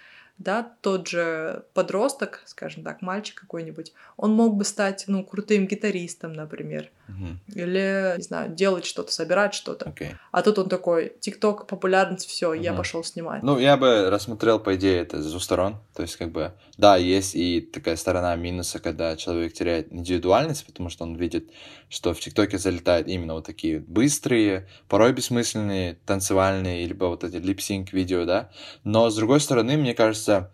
да, 0.42 0.74
тот 0.82 1.08
же 1.08 1.64
подросток, 1.74 2.42
скажем 2.46 2.84
так, 2.84 3.02
мальчик 3.02 3.40
какой-нибудь, 3.40 3.94
он 4.18 4.32
мог 4.32 4.56
бы 4.56 4.66
стать, 4.66 5.06
ну, 5.08 5.24
крутым 5.24 5.68
гитаристом, 5.68 6.34
например, 6.34 6.90
угу. 7.08 7.38
или, 7.56 8.16
не 8.18 8.24
знаю, 8.24 8.52
делать 8.52 8.86
что-то, 8.86 9.12
собирать 9.12 9.54
что-то. 9.54 9.90
Okay. 9.90 10.16
А 10.32 10.42
тут 10.42 10.60
он 10.60 10.70
такой, 10.70 11.14
ТикТок, 11.20 11.68
популярность, 11.68 12.28
все, 12.28 12.50
угу. 12.50 12.62
я 12.62 12.74
пошел 12.74 13.04
снимать. 13.04 13.44
Ну, 13.44 13.60
я 13.60 13.78
бы 13.78 14.10
рассмотрел, 14.10 14.60
по 14.60 14.76
идее, 14.76 15.02
это 15.02 15.22
с 15.22 15.30
двух 15.30 15.44
сторон, 15.44 15.78
то 15.96 16.02
есть, 16.02 16.16
как 16.16 16.32
бы, 16.32 16.54
да, 16.78 16.98
есть 16.98 17.36
и 17.36 17.62
такая 17.62 17.96
сторона 17.96 18.36
минуса, 18.36 18.80
когда 18.80 19.16
человек 19.16 19.54
теряет 19.54 19.92
индивидуальность, 19.94 20.66
потому 20.66 20.90
что 20.90 21.04
он 21.04 21.16
видит, 21.16 21.52
что 21.90 22.14
в 22.14 22.20
ТикТоке 22.20 22.58
залетают 22.58 23.08
именно 23.08 23.34
вот 23.34 23.46
такие 23.46 23.80
быстрые, 23.80 24.68
порой 24.88 25.14
бессмысленные, 25.14 25.98
танцевальные, 26.06 26.86
либо 26.86 27.06
вот 27.06 27.24
эти 27.24 27.36
липсинг 27.36 27.94
видео, 27.94 28.26
да, 28.26 28.50
но, 28.84 29.10
с 29.10 29.16
другой 29.16 29.40
стороны, 29.40 29.78
мне 29.78 29.94
кажется, 29.94 30.31
кажется, 30.32 30.52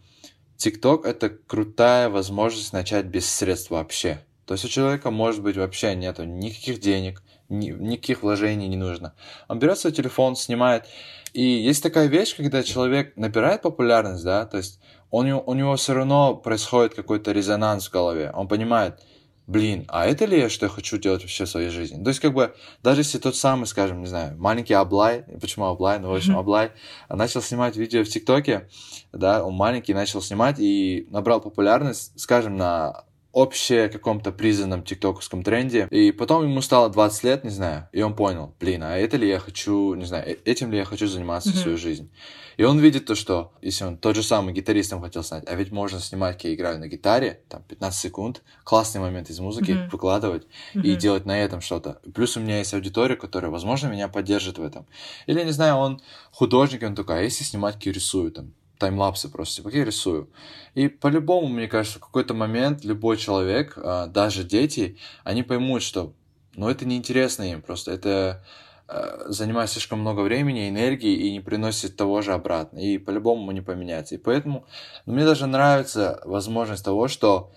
TikTok— 0.57 1.03
это 1.05 1.29
крутая 1.29 2.09
возможность 2.09 2.73
начать 2.73 3.05
без 3.05 3.29
средств 3.29 3.71
вообще. 3.71 4.23
То 4.45 4.53
есть 4.53 4.65
у 4.65 4.69
человека, 4.69 5.11
может 5.11 5.43
быть, 5.43 5.57
вообще 5.57 5.95
нету 5.95 6.23
никаких 6.23 6.79
денег, 6.79 7.21
ни, 7.49 7.69
никаких 7.69 8.23
вложений 8.23 8.67
не 8.69 8.77
нужно. 8.77 9.13
Он 9.47 9.59
берет 9.59 9.77
свой 9.77 9.93
телефон, 9.93 10.35
снимает. 10.35 10.85
И 11.33 11.43
есть 11.43 11.83
такая 11.83 12.07
вещь, 12.07 12.35
когда 12.35 12.63
человек 12.63 13.15
набирает 13.17 13.61
популярность, 13.61 14.23
да, 14.23 14.45
то 14.45 14.57
есть 14.57 14.79
он, 15.11 15.31
у 15.31 15.53
него 15.53 15.75
все 15.75 15.93
равно 15.93 16.35
происходит 16.35 16.95
какой-то 16.95 17.31
резонанс 17.31 17.87
в 17.87 17.91
голове. 17.91 18.31
Он 18.33 18.47
понимает, 18.47 18.99
блин, 19.47 19.85
а 19.87 20.05
это 20.05 20.25
ли 20.25 20.37
я, 20.37 20.49
что 20.49 20.65
я 20.65 20.69
хочу 20.69 20.97
делать 20.97 21.21
вообще 21.21 21.45
в 21.45 21.49
своей 21.49 21.69
жизни? 21.69 22.03
То 22.03 22.09
есть, 22.09 22.19
как 22.19 22.33
бы, 22.33 22.53
даже 22.83 23.01
если 23.01 23.17
тот 23.17 23.35
самый, 23.35 23.65
скажем, 23.65 24.01
не 24.01 24.07
знаю, 24.07 24.37
маленький 24.37 24.73
Аблай, 24.73 25.23
почему 25.41 25.65
Аблай, 25.65 25.99
ну, 25.99 26.09
в 26.09 26.15
общем, 26.15 26.37
Аблай, 26.37 26.71
начал 27.09 27.41
снимать 27.41 27.77
видео 27.77 28.03
в 28.03 28.07
ТикТоке, 28.07 28.69
да, 29.13 29.43
он 29.43 29.53
маленький 29.55 29.93
начал 29.93 30.21
снимать 30.21 30.59
и 30.59 31.07
набрал 31.09 31.39
популярность, 31.41 32.11
скажем, 32.19 32.57
на 32.57 33.05
общее 33.31 33.89
каком-то 33.89 34.31
признанном 34.31 34.83
тиктоковском 34.83 35.43
тренде. 35.43 35.87
И 35.91 36.11
потом 36.11 36.43
ему 36.43 36.61
стало 36.61 36.89
20 36.89 37.23
лет, 37.23 37.43
не 37.43 37.49
знаю, 37.49 37.87
и 37.91 38.01
он 38.01 38.15
понял, 38.15 38.55
блин, 38.59 38.83
а 38.83 38.97
это 38.97 39.17
ли 39.17 39.27
я 39.27 39.39
хочу, 39.39 39.93
не 39.93 40.05
знаю, 40.05 40.27
э, 40.27 40.37
этим 40.45 40.71
ли 40.71 40.77
я 40.77 40.85
хочу 40.85 41.07
заниматься 41.07 41.49
mm-hmm. 41.49 41.59
всю 41.59 41.77
жизнь. 41.77 42.09
И 42.57 42.63
он 42.63 42.79
видит 42.79 43.05
то, 43.05 43.13
что 43.13 43.53
если 43.61 43.83
он 43.83 43.97
тот 43.97 44.15
же 44.15 44.23
самый 44.23 44.53
гитаристом 44.53 45.01
хотел 45.01 45.23
стать, 45.23 45.43
а 45.47 45.53
ведь 45.53 45.71
можно 45.71 45.99
снимать, 45.99 46.37
как 46.37 46.45
я 46.45 46.55
играю 46.55 46.79
на 46.79 46.87
гитаре, 46.87 47.41
там 47.49 47.61
15 47.63 47.99
секунд, 47.99 48.41
классный 48.63 49.01
момент 49.01 49.29
из 49.29 49.39
музыки, 49.39 49.71
mm-hmm. 49.71 49.89
выкладывать 49.91 50.47
mm-hmm. 50.73 50.81
и 50.81 50.95
делать 50.95 51.25
на 51.25 51.39
этом 51.39 51.61
что-то. 51.61 51.99
Плюс 52.15 52.37
у 52.37 52.39
меня 52.39 52.57
есть 52.57 52.73
аудитория, 52.73 53.15
которая, 53.15 53.51
возможно, 53.51 53.87
меня 53.87 54.07
поддержит 54.07 54.57
в 54.57 54.63
этом. 54.63 54.87
Или, 55.27 55.43
не 55.43 55.51
знаю, 55.51 55.75
он 55.75 56.01
художник, 56.31 56.81
он 56.83 56.95
такой, 56.95 57.19
а 57.19 57.21
если 57.21 57.43
снимать, 57.43 57.75
как 57.75 57.85
рисую, 57.93 58.31
там, 58.31 58.53
таймлапсы 58.77 59.29
просто, 59.29 59.57
типа, 59.57 59.69
я 59.69 59.85
рисую. 59.85 60.29
И 60.75 60.87
по-любому, 60.87 61.47
мне 61.47 61.67
кажется, 61.67 61.99
в 61.99 62.01
какой-то 62.01 62.33
момент 62.33 62.83
любой 62.83 63.17
человек, 63.17 63.73
а, 63.77 64.07
даже 64.07 64.43
дети, 64.43 64.97
они 65.23 65.43
поймут, 65.43 65.83
что, 65.83 66.13
ну, 66.55 66.69
это 66.69 66.85
неинтересно 66.85 67.43
им, 67.43 67.61
просто 67.61 67.91
это 67.91 68.43
а, 68.87 69.25
занимает 69.27 69.69
слишком 69.69 69.99
много 69.99 70.21
времени, 70.21 70.69
энергии 70.69 71.13
и 71.13 71.31
не 71.31 71.41
приносит 71.41 71.97
того 71.97 72.21
же 72.21 72.33
обратно. 72.33 72.79
И 72.79 72.97
по-любому 72.97 73.51
не 73.51 73.61
поменяется. 73.61 74.15
И 74.15 74.17
поэтому 74.17 74.65
ну, 75.05 75.13
мне 75.13 75.25
даже 75.25 75.45
нравится 75.45 76.21
возможность 76.23 76.85
того, 76.85 77.07
что 77.07 77.51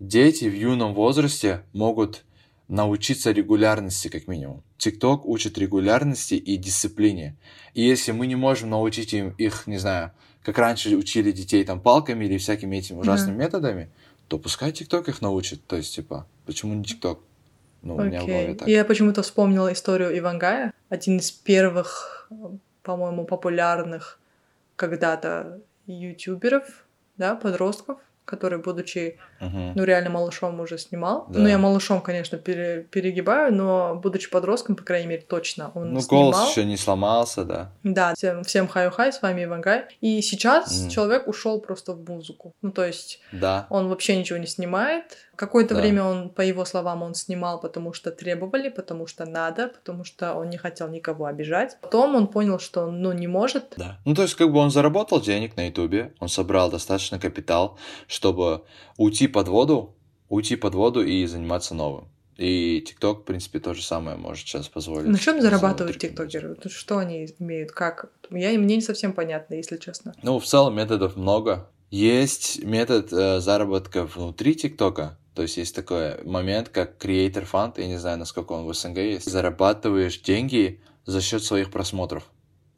дети 0.00 0.46
в 0.46 0.54
юном 0.54 0.94
возрасте 0.94 1.62
могут 1.72 2.24
научиться 2.68 3.30
регулярности, 3.32 4.08
как 4.08 4.26
минимум. 4.26 4.64
ТикТок 4.78 5.26
учит 5.26 5.58
регулярности 5.58 6.34
и 6.34 6.56
дисциплине. 6.56 7.36
И 7.74 7.82
если 7.82 8.12
мы 8.12 8.26
не 8.26 8.34
можем 8.34 8.70
научить 8.70 9.12
им 9.12 9.30
их, 9.38 9.66
не 9.66 9.78
знаю, 9.78 10.12
как 10.42 10.58
раньше 10.58 10.96
учили 10.96 11.32
детей 11.32 11.64
там 11.64 11.80
палками 11.80 12.24
или 12.24 12.38
всякими 12.38 12.76
этими 12.76 12.98
ужасными 12.98 13.38
да. 13.38 13.44
методами, 13.44 13.90
то 14.28 14.38
пускай 14.38 14.72
ТикТок 14.72 15.08
их 15.08 15.22
научит. 15.22 15.64
То 15.66 15.76
есть, 15.76 15.94
типа, 15.94 16.26
почему 16.46 16.74
не 16.74 16.84
ТикТок? 16.84 17.20
Ну, 17.82 17.94
Окей. 17.94 18.06
у 18.06 18.08
меня 18.08 18.22
в 18.22 18.26
голове 18.26 18.54
так. 18.54 18.68
Я 18.68 18.84
почему-то 18.84 19.22
вспомнила 19.22 19.72
историю 19.72 20.16
Ивангая, 20.16 20.72
один 20.88 21.18
из 21.18 21.30
первых, 21.30 22.30
по-моему, 22.82 23.24
популярных 23.24 24.18
когда-то 24.76 25.60
ютуберов, 25.86 26.86
да, 27.16 27.34
подростков, 27.34 27.98
который, 28.24 28.58
будучи, 28.58 29.18
uh-huh. 29.40 29.72
ну, 29.74 29.84
реально 29.84 30.10
малышом 30.10 30.60
уже 30.60 30.78
снимал. 30.78 31.26
Да. 31.28 31.40
Ну, 31.40 31.48
я 31.48 31.58
малышом, 31.58 32.00
конечно, 32.00 32.38
пере, 32.38 32.86
перегибаю, 32.90 33.52
но, 33.52 33.94
будучи 33.96 34.30
подростком, 34.30 34.76
по 34.76 34.84
крайней 34.84 35.08
мере, 35.08 35.22
точно 35.22 35.70
он 35.74 35.92
Ну, 35.92 36.00
снимал. 36.00 36.32
голос 36.32 36.50
еще 36.50 36.64
не 36.64 36.76
сломался, 36.76 37.44
да. 37.44 37.72
Да, 37.82 38.14
всем, 38.14 38.44
всем 38.44 38.68
хай-хай, 38.68 39.12
с 39.12 39.20
вами 39.22 39.44
Ивангай. 39.44 39.84
И 40.00 40.22
сейчас 40.22 40.72
uh-huh. 40.72 40.90
человек 40.90 41.28
ушел 41.28 41.60
просто 41.60 41.94
в 41.94 42.08
музыку. 42.08 42.54
Ну, 42.62 42.70
то 42.70 42.84
есть, 42.84 43.20
да. 43.32 43.66
он 43.70 43.88
вообще 43.88 44.16
ничего 44.16 44.38
не 44.38 44.46
снимает, 44.46 45.16
Какое-то 45.42 45.74
да. 45.74 45.80
время 45.80 46.04
он, 46.04 46.30
по 46.30 46.40
его 46.40 46.64
словам, 46.64 47.02
он 47.02 47.14
снимал, 47.14 47.60
потому 47.60 47.92
что 47.92 48.12
требовали, 48.12 48.68
потому 48.68 49.08
что 49.08 49.24
надо, 49.26 49.66
потому 49.66 50.04
что 50.04 50.34
он 50.34 50.50
не 50.50 50.56
хотел 50.56 50.88
никого 50.88 51.26
обижать. 51.26 51.78
Потом 51.80 52.14
он 52.14 52.28
понял, 52.28 52.60
что 52.60 52.82
он, 52.82 53.02
ну, 53.02 53.10
не 53.10 53.26
может. 53.26 53.74
Да. 53.76 53.98
Ну, 54.04 54.14
то 54.14 54.22
есть, 54.22 54.36
как 54.36 54.52
бы 54.52 54.60
он 54.60 54.70
заработал 54.70 55.20
денег 55.20 55.56
на 55.56 55.66
Ютубе, 55.66 56.14
он 56.20 56.28
собрал 56.28 56.70
достаточно 56.70 57.18
капитал, 57.18 57.76
чтобы 58.06 58.62
уйти 58.96 59.26
под 59.26 59.48
воду, 59.48 59.96
уйти 60.28 60.54
под 60.54 60.76
воду 60.76 61.02
и 61.04 61.26
заниматься 61.26 61.74
новым. 61.74 62.06
И 62.36 62.80
ТикТок, 62.86 63.22
в 63.22 63.24
принципе, 63.24 63.58
то 63.58 63.74
же 63.74 63.82
самое 63.82 64.16
может 64.16 64.46
сейчас 64.46 64.68
позволить. 64.68 65.08
На 65.08 65.18
чем 65.18 65.42
зарабатывают 65.42 65.98
тиктокеры? 65.98 66.56
Что 66.68 66.98
они 66.98 67.26
имеют? 67.40 67.72
Как? 67.72 68.12
Я, 68.30 68.56
мне 68.60 68.76
не 68.76 68.80
совсем 68.80 69.12
понятно, 69.12 69.54
если 69.54 69.76
честно. 69.76 70.14
Ну, 70.22 70.38
в 70.38 70.44
целом 70.44 70.76
методов 70.76 71.16
много. 71.16 71.68
Есть 71.90 72.62
метод 72.62 73.12
э, 73.12 73.40
заработка 73.40 74.06
внутри 74.06 74.54
ТикТока, 74.54 75.18
то 75.34 75.42
есть 75.42 75.56
есть 75.56 75.74
такой 75.74 76.22
момент, 76.24 76.68
как 76.68 77.02
Creator 77.02 77.46
Fund, 77.50 77.74
я 77.78 77.86
не 77.86 77.96
знаю, 77.96 78.18
насколько 78.18 78.52
он 78.52 78.66
в 78.66 78.74
СНГ 78.74 78.98
есть. 78.98 79.30
Зарабатываешь 79.30 80.20
деньги 80.20 80.80
за 81.06 81.20
счет 81.20 81.42
своих 81.42 81.70
просмотров. 81.70 82.24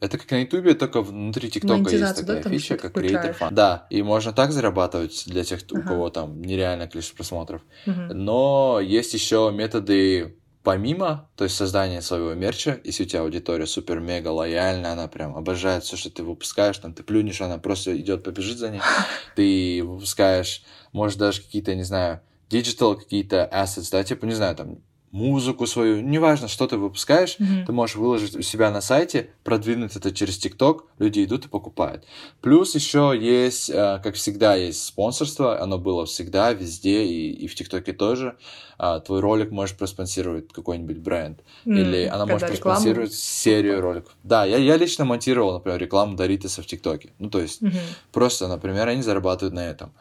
Это 0.01 0.19
как 0.19 0.31
на 0.31 0.43
Ютубе, 0.43 0.75
только 0.75 1.01
внутри 1.01 1.51
ТикТока 1.51 1.91
есть 1.91 2.17
такая 2.17 2.43
да, 2.43 2.51
фича, 2.51 2.77
как 2.77 2.97
Creator 2.97 3.39
Fund. 3.39 3.53
Да, 3.53 3.87
и 3.91 4.03
можно 4.03 4.33
так 4.33 4.53
зарабатывать 4.53 5.25
для 5.27 5.45
тех, 5.45 5.61
у 5.71 5.79
ага. 5.79 5.89
кого 5.89 6.11
там 6.11 6.43
нереальное 6.43 6.87
количество 6.87 7.17
просмотров. 7.17 7.63
Угу. 7.87 8.15
Но 8.15 8.81
есть 8.83 9.15
еще 9.15 9.51
методы 9.55 10.37
помимо, 10.65 11.29
то 11.37 11.45
есть 11.45 11.57
создания 11.57 12.01
своего 12.01 12.35
мерча, 12.35 12.81
если 12.85 13.05
у 13.05 13.07
тебя 13.07 13.21
аудитория 13.21 13.67
супер-мега 13.67 14.29
лояльная, 14.29 14.93
она 14.93 15.09
прям 15.09 15.37
обожает 15.37 15.85
все, 15.85 15.97
что 15.97 16.11
ты 16.11 16.23
выпускаешь, 16.23 16.79
там 16.79 16.95
ты 16.95 17.03
плюнешь, 17.03 17.41
она 17.43 17.59
просто 17.59 17.97
идет 17.97 18.25
побежит 18.25 18.59
за 18.59 18.71
ней, 18.71 18.81
ты 19.37 19.83
выпускаешь, 19.85 20.65
может 20.93 21.19
даже 21.19 21.43
какие-то, 21.43 21.75
не 21.75 21.83
знаю, 21.83 22.21
digital 22.55 22.97
какие-то 22.97 23.49
assets, 23.53 23.89
да, 23.91 24.05
типа, 24.05 24.27
не 24.27 24.35
знаю, 24.35 24.55
там, 24.57 24.79
музыку 25.15 25.69
свою, 25.69 26.01
неважно, 26.01 26.49
что 26.49 26.67
ты 26.67 26.77
выпускаешь, 26.77 27.37
mm-hmm. 27.39 27.67
ты 27.67 27.73
можешь 27.73 27.95
выложить 27.95 28.35
у 28.35 28.43
себя 28.43 28.73
на 28.73 28.81
сайте, 28.81 29.31
продвинуть 29.45 29.95
это 29.95 30.11
через 30.11 30.39
ТикТок, 30.39 30.87
люди 30.99 31.23
идут 31.25 31.47
и 31.47 31.49
покупают. 31.49 32.05
Плюс 32.41 32.75
еще 32.75 33.17
есть, 33.17 33.71
э, 33.71 34.01
как 34.03 34.17
всегда, 34.17 34.57
есть 34.57 34.85
спонсорство, 34.85 35.63
оно 35.63 35.79
было 35.79 36.05
всегда, 36.05 36.53
везде, 36.53 37.05
и, 37.05 37.31
и 37.31 37.47
в 37.47 37.55
ТикТоке 37.55 37.93
тоже. 37.93 38.37
А, 38.77 38.99
твой 38.99 39.21
ролик 39.21 39.53
можешь 39.53 39.77
проспонсировать 39.77 40.53
какой-нибудь 40.53 40.99
бренд, 40.99 41.39
mm-hmm. 41.65 41.81
или 41.81 42.05
она 42.07 42.27
может 42.27 42.49
проспонсировать 42.49 43.11
рекламу? 43.11 43.23
серию 43.23 43.81
роликов. 43.81 44.17
Да, 44.25 44.45
я, 44.45 44.57
я 44.57 44.77
лично 44.77 45.05
монтировал, 45.05 45.53
например, 45.53 45.79
рекламу 45.79 46.17
Доритеса 46.17 46.61
в 46.61 46.67
ТикТоке. 46.67 47.11
Ну, 47.21 47.31
то 47.31 47.41
есть, 47.41 47.63
mm-hmm. 47.63 47.79
просто, 48.11 48.49
например, 48.49 48.89
они 48.89 49.03
зарабатывают 49.03 49.55
на 49.55 49.65
этом. 49.65 49.93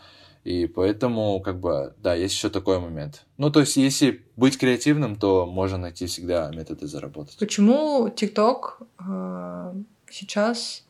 И 0.44 0.68
поэтому, 0.68 1.40
как 1.40 1.60
бы, 1.60 1.94
да, 2.00 2.14
есть 2.16 2.36
еще 2.36 2.50
такой 2.50 2.80
момент. 2.80 3.26
Ну, 3.38 3.50
то 3.50 3.62
есть, 3.62 3.78
если 3.78 4.26
быть 4.36 4.58
креативным, 4.58 5.16
то 5.16 5.46
можно 5.46 5.78
найти 5.78 6.06
всегда 6.06 6.52
методы 6.54 6.88
заработать. 6.88 7.38
Почему 7.40 8.10
ТикТок 8.10 8.82
э, 9.00 9.74
сейчас 10.10 10.84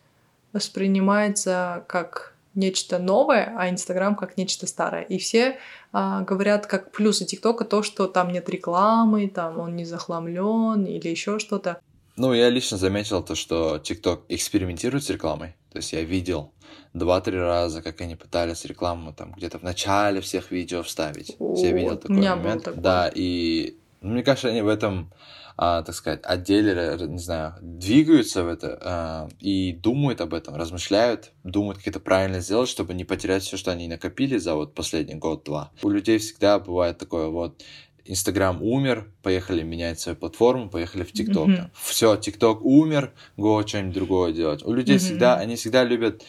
воспринимается 0.54 1.84
как 1.88 2.34
нечто 2.56 3.00
новое, 3.00 3.54
а 3.58 3.70
Инстаграм 3.70 4.16
как 4.16 4.38
нечто 4.38 4.68
старое. 4.68 5.04
И 5.04 5.18
все 5.18 5.58
а, 5.92 6.22
говорят, 6.22 6.68
как 6.68 6.92
плюсы 6.92 7.26
ТикТока 7.26 7.66
то, 7.66 7.84
что 7.84 8.08
там 8.08 8.32
нет 8.32 8.48
рекламы, 8.50 9.28
там 9.28 9.60
он 9.60 9.76
не 9.76 9.86
захламлен 9.86 10.86
или 10.86 11.08
еще 11.08 11.40
что-то. 11.40 11.80
Ну, 12.16 12.34
я 12.34 12.50
лично 12.50 12.78
заметил 12.78 13.24
то, 13.24 13.36
что 13.36 13.80
ТикТок 13.80 14.26
экспериментирует 14.30 15.04
с 15.04 15.10
рекламой. 15.10 15.56
То 15.72 15.78
есть 15.78 15.94
я 15.94 16.02
видел 16.02 16.54
два-три 16.94 17.40
раза, 17.40 17.82
как 17.82 18.02
они 18.02 18.16
пытались 18.16 18.66
рекламу 18.66 19.14
там 19.14 19.32
где-то 19.32 19.58
в 19.58 19.64
начале 19.64 20.22
всех 20.22 20.52
видео 20.52 20.84
вставить. 20.84 21.36
О, 21.40 21.56
я 21.58 21.72
видел 21.72 21.98
такой 21.98 22.18
момент. 22.18 22.64
Такой. 22.64 22.82
Да, 22.82 23.12
и 23.14 23.78
ну, 24.04 24.12
мне 24.12 24.24
кажется, 24.24 24.50
они 24.50 24.62
в 24.62 24.68
этом, 24.68 25.12
а, 25.56 25.82
так 25.82 25.96
сказать, 25.96 26.20
отделе, 26.24 26.98
не 27.08 27.20
знаю, 27.20 27.56
двигаются 27.62 28.44
в 28.44 28.50
это 28.50 28.78
а, 28.82 29.30
и 29.40 29.72
думают 29.72 30.20
об 30.20 30.34
этом, 30.34 30.56
размышляют, 30.56 31.32
думают, 31.44 31.78
как 31.78 31.88
это 31.88 32.00
правильно 32.02 32.42
сделать, 32.42 32.70
чтобы 32.70 32.94
не 32.94 33.06
потерять 33.06 33.44
все, 33.44 33.56
что 33.56 33.72
они 33.72 33.88
накопили 33.88 34.38
за 34.38 34.56
вот 34.56 34.76
последний 34.76 35.16
год-два. 35.16 35.72
У 35.82 35.90
людей 35.90 36.18
всегда 36.18 36.60
бывает 36.60 36.98
такое 36.98 37.30
вот, 37.30 37.64
Инстаграм 38.06 38.62
умер, 38.62 39.08
поехали 39.22 39.64
менять 39.64 40.00
свою 40.00 40.18
платформу, 40.18 40.70
поехали 40.70 41.04
в 41.04 41.12
ТикТок. 41.12 41.48
Mm-hmm. 41.48 41.70
Все, 41.74 42.18
ТикТок 42.18 42.64
умер, 42.64 43.14
го 43.38 43.66
что-нибудь 43.66 43.94
другое 43.94 44.34
делать. 44.34 44.64
У 44.64 44.74
людей 44.74 44.98
mm-hmm. 44.98 45.00
всегда, 45.00 45.38
они 45.38 45.56
всегда 45.56 45.84
любят 45.84 46.24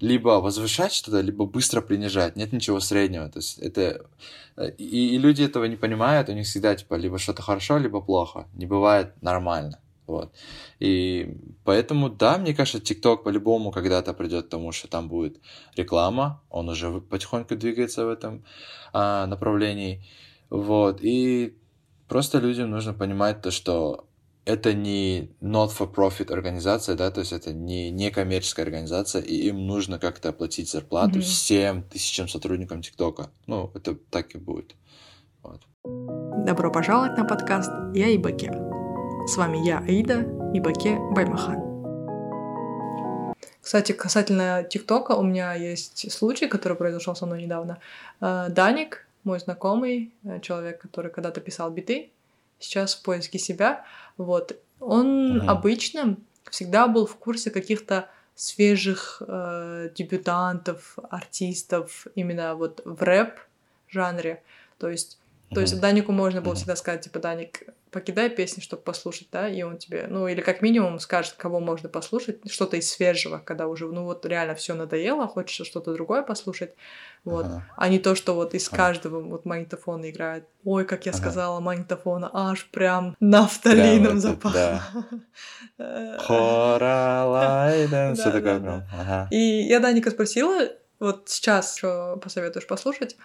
либо 0.00 0.40
возвышать 0.40 0.92
что-то, 0.92 1.20
либо 1.20 1.44
быстро 1.44 1.80
принижать. 1.80 2.36
Нет 2.36 2.52
ничего 2.52 2.80
среднего. 2.80 3.28
То 3.28 3.38
есть 3.40 3.58
это... 3.58 4.06
Э, 4.56 4.70
и, 4.78 5.14
и 5.14 5.18
люди 5.18 5.42
этого 5.42 5.64
не 5.64 5.76
понимают, 5.76 6.28
у 6.28 6.32
них 6.32 6.46
всегда 6.46 6.74
типа 6.74 6.94
либо 6.94 7.18
что-то 7.18 7.42
хорошо, 7.42 7.78
либо 7.78 8.00
плохо. 8.00 8.46
Не 8.54 8.66
бывает 8.66 9.12
нормально. 9.22 9.80
Вот. 10.06 10.32
И 10.78 11.36
поэтому, 11.64 12.08
да, 12.08 12.38
мне 12.38 12.54
кажется, 12.54 12.80
ТикТок 12.80 13.24
по-любому 13.24 13.70
когда-то 13.70 14.14
придет 14.14 14.46
к 14.46 14.48
тому, 14.48 14.72
что 14.72 14.88
там 14.88 15.08
будет 15.08 15.38
реклама. 15.76 16.42
Он 16.48 16.70
уже 16.70 17.00
потихоньку 17.00 17.56
двигается 17.56 18.06
в 18.06 18.08
этом 18.08 18.42
а, 18.94 19.26
направлении. 19.26 20.02
Вот. 20.50 21.00
И 21.02 21.56
просто 22.08 22.38
людям 22.38 22.70
нужно 22.70 22.94
понимать 22.94 23.42
то, 23.42 23.50
что 23.50 24.08
это 24.44 24.72
не 24.72 25.30
not-for-profit 25.42 26.32
организация, 26.32 26.96
да, 26.96 27.10
то 27.10 27.20
есть 27.20 27.32
это 27.32 27.52
не 27.52 27.90
некоммерческая 27.90 28.64
организация, 28.64 29.20
и 29.20 29.34
им 29.48 29.66
нужно 29.66 29.98
как-то 29.98 30.30
оплатить 30.30 30.70
зарплату 30.70 31.18
mm-hmm. 31.18 31.22
всем 31.22 31.82
тысячам 31.82 32.28
сотрудникам 32.28 32.80
ТикТока. 32.80 33.30
Ну, 33.46 33.70
это 33.74 33.94
так 33.94 34.34
и 34.34 34.38
будет. 34.38 34.74
Вот. 35.42 35.60
Добро 36.46 36.72
пожаловать 36.72 37.18
на 37.18 37.26
подкаст 37.26 37.70
«Я 37.94 38.08
и 38.08 38.16
Баке». 38.16 38.50
С 39.26 39.36
вами 39.36 39.58
я, 39.66 39.80
Аида, 39.80 40.24
и 40.54 40.60
Баке 40.60 40.98
Баймахан. 41.10 41.68
Кстати, 43.60 43.92
касательно 43.92 44.64
ТикТока, 44.64 45.12
у 45.12 45.22
меня 45.22 45.52
есть 45.52 46.10
случай, 46.10 46.48
который 46.48 46.78
произошел 46.78 47.14
со 47.14 47.26
мной 47.26 47.42
недавно. 47.42 47.80
Э, 48.22 48.46
Даник, 48.48 49.06
мой 49.28 49.38
знакомый, 49.38 50.12
э, 50.24 50.40
человек, 50.40 50.80
который 50.80 51.10
когда-то 51.10 51.40
писал 51.40 51.70
биты, 51.70 52.10
сейчас 52.58 52.94
в 52.94 53.02
поиске 53.02 53.38
себя, 53.38 53.84
вот, 54.16 54.56
он 54.80 55.38
угу. 55.38 55.50
обычно 55.50 56.16
всегда 56.50 56.88
был 56.88 57.06
в 57.06 57.16
курсе 57.16 57.50
каких-то 57.50 58.08
свежих 58.34 59.22
э, 59.26 59.90
дебютантов, 59.94 60.98
артистов 61.10 62.06
именно 62.14 62.54
вот 62.54 62.80
в 62.84 63.02
рэп 63.02 63.38
жанре. 63.88 64.42
То 64.78 64.88
есть 64.88 65.18
то 65.50 65.60
есть 65.60 65.80
Данику 65.80 66.12
можно 66.12 66.40
было 66.40 66.54
всегда 66.54 66.76
сказать, 66.76 67.02
типа, 67.02 67.18
Даник, 67.18 67.62
покидай 67.90 68.28
песни, 68.28 68.60
чтобы 68.60 68.82
послушать, 68.82 69.28
да, 69.32 69.48
и 69.48 69.62
он 69.62 69.78
тебе, 69.78 70.06
ну, 70.08 70.28
или 70.28 70.40
как 70.40 70.62
минимум 70.62 70.98
скажет, 70.98 71.34
кого 71.36 71.60
можно 71.60 71.88
послушать, 71.88 72.38
что-то 72.50 72.76
из 72.76 72.90
свежего, 72.90 73.38
когда 73.38 73.66
уже, 73.66 73.86
ну, 73.86 74.04
вот 74.04 74.26
реально 74.26 74.54
все 74.54 74.74
надоело, 74.74 75.26
хочется 75.26 75.64
что-то 75.64 75.94
другое 75.94 76.22
послушать, 76.22 76.74
вот, 77.24 77.46
ага. 77.46 77.66
а 77.76 77.88
не 77.88 77.98
то, 77.98 78.14
что 78.14 78.34
вот 78.34 78.54
из 78.54 78.68
каждого 78.68 79.20
вот 79.20 79.44
магнитофона 79.44 80.10
играет. 80.10 80.44
Ой, 80.64 80.84
как 80.84 81.06
я 81.06 81.12
ага. 81.12 81.18
сказала, 81.18 81.60
магнитофона, 81.60 82.30
аж 82.32 82.66
прям 82.66 83.16
нафталином 83.20 84.20
запахло. 84.20 84.82
Хоралайден, 85.78 88.14
все 88.14 88.30
такое 88.30 88.60
прям. 88.60 88.84
И 89.30 89.38
я 89.38 89.80
Даника 89.80 90.10
спросила, 90.10 90.68
вот 91.00 91.28
сейчас 91.28 91.76
что 91.76 92.18
посоветуешь 92.22 92.66
послушать, 92.66 93.16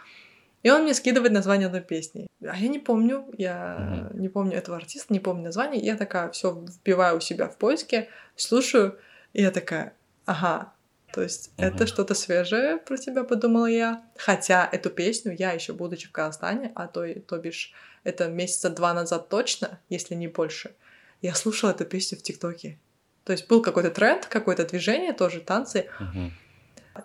и 0.64 0.70
он 0.70 0.84
мне 0.84 0.94
скидывает 0.94 1.34
название 1.34 1.68
одной 1.68 1.82
песни. 1.82 2.28
А 2.42 2.58
я 2.58 2.68
не 2.70 2.80
помню, 2.80 3.26
я 3.38 3.78
mm-hmm. 3.80 4.20
не 4.20 4.30
помню 4.30 4.58
этого 4.58 4.78
артиста, 4.78 5.14
не 5.14 5.20
помню 5.20 5.44
название. 5.44 5.84
Я 5.84 5.98
такая 5.98 6.32
все 6.32 6.52
вбиваю 6.52 7.18
у 7.18 7.22
себя 7.22 7.48
в 7.50 7.58
поиске, 7.58 8.08
слушаю, 8.36 8.98
и 9.34 9.42
я 9.42 9.52
такая, 9.52 9.94
ага, 10.26 10.74
то 11.14 11.22
есть 11.22 11.52
mm-hmm. 11.58 11.66
это 11.66 11.86
что-то 11.86 12.16
свежее 12.16 12.78
про 12.78 12.98
тебя, 12.98 13.26
подумала 13.26 13.66
я. 13.66 14.04
Хотя 14.18 14.68
эту 14.72 14.90
песню 14.90 15.36
я 15.38 15.52
еще 15.52 15.74
будучи 15.74 16.08
в 16.08 16.12
Казахстане, 16.12 16.72
а 16.76 16.88
то, 16.88 17.06
то 17.22 17.38
бишь 17.38 17.74
это 18.06 18.30
месяца 18.30 18.70
два 18.70 18.94
назад 18.94 19.28
точно, 19.30 19.80
если 19.90 20.16
не 20.16 20.28
больше, 20.28 20.74
я 21.22 21.36
слушала 21.36 21.72
эту 21.72 21.86
песню 21.86 22.18
в 22.18 22.22
ТикТоке. 22.22 22.80
То 23.26 23.32
есть 23.34 23.48
был 23.48 23.62
какой-то 23.62 23.92
тренд, 23.92 24.26
какое-то 24.26 24.66
движение, 24.66 25.14
тоже 25.14 25.40
танцы. 25.40 25.90
Mm-hmm. 26.00 26.30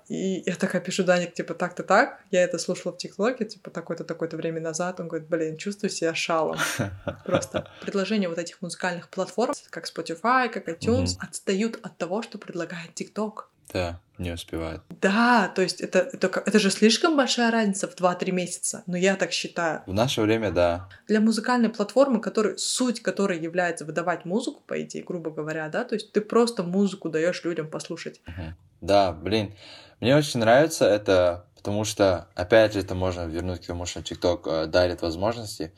И 0.09 0.43
я 0.47 0.55
такая 0.57 0.81
пишу 0.81 1.05
Даник, 1.05 1.35
типа, 1.35 1.55
так-то 1.55 1.83
так. 1.83 2.21
Я 2.31 2.43
это 2.43 2.59
слушала 2.59 2.93
в 2.93 2.99
ТикТоке, 2.99 3.45
типа, 3.45 3.71
такое-то, 3.71 4.05
такое-то 4.05 4.37
время 4.37 4.61
назад. 4.61 5.01
Он 5.01 5.09
говорит, 5.09 5.29
блин, 5.29 5.57
чувствую 5.57 5.91
себя 5.91 6.15
шалом. 6.15 6.59
Просто 7.25 7.71
предложения 7.81 8.29
вот 8.29 8.39
этих 8.39 8.61
музыкальных 8.63 9.09
платформ, 9.09 9.55
как 9.71 9.87
Spotify, 9.87 10.49
как 10.49 10.69
iTunes, 10.69 11.17
отстают 11.19 11.79
от 11.83 11.97
того, 11.97 12.23
что 12.23 12.39
предлагает 12.39 12.95
ТикТок. 12.95 13.51
Да, 13.73 14.01
не 14.19 14.33
успевает. 14.33 14.81
Да, 15.01 15.49
то 15.55 15.63
есть 15.63 15.81
это, 15.81 15.99
это, 16.13 16.43
это 16.45 16.59
же 16.59 16.71
слишком 16.71 17.17
большая 17.17 17.51
разница 17.51 17.87
в 17.87 17.95
2-3 17.95 18.33
месяца, 18.33 18.83
но 18.87 18.97
я 18.97 19.17
так 19.17 19.33
считаю. 19.33 19.83
В 19.87 19.93
наше 19.93 20.23
время, 20.23 20.51
да. 20.51 20.89
Для 21.07 21.21
музыкальной 21.21 21.69
платформы, 21.69 22.21
который, 22.21 22.59
суть 22.59 23.01
которой 23.01 23.39
является 23.39 23.85
выдавать 23.85 24.25
музыку, 24.25 24.63
по 24.67 24.81
идее, 24.83 25.05
грубо 25.05 25.31
говоря, 25.31 25.69
да, 25.69 25.85
то 25.85 25.95
есть 25.95 26.13
ты 26.13 26.21
просто 26.21 26.63
музыку 26.63 27.11
даешь 27.11 27.45
людям 27.45 27.69
послушать. 27.69 28.21
Угу. 28.27 28.55
Да, 28.81 29.13
блин, 29.13 29.55
мне 30.01 30.17
очень 30.17 30.41
нравится 30.41 30.87
это, 30.87 31.47
потому 31.57 31.85
что, 31.85 32.29
опять 32.35 32.73
же, 32.73 32.81
это 32.81 32.95
можно 32.95 33.27
вернуть 33.27 33.63
к 33.63 33.67
тому, 33.67 33.87
что 33.87 34.01
TikTok 34.01 34.41
э, 34.47 34.67
дарит 34.67 35.03
возможности. 35.03 35.73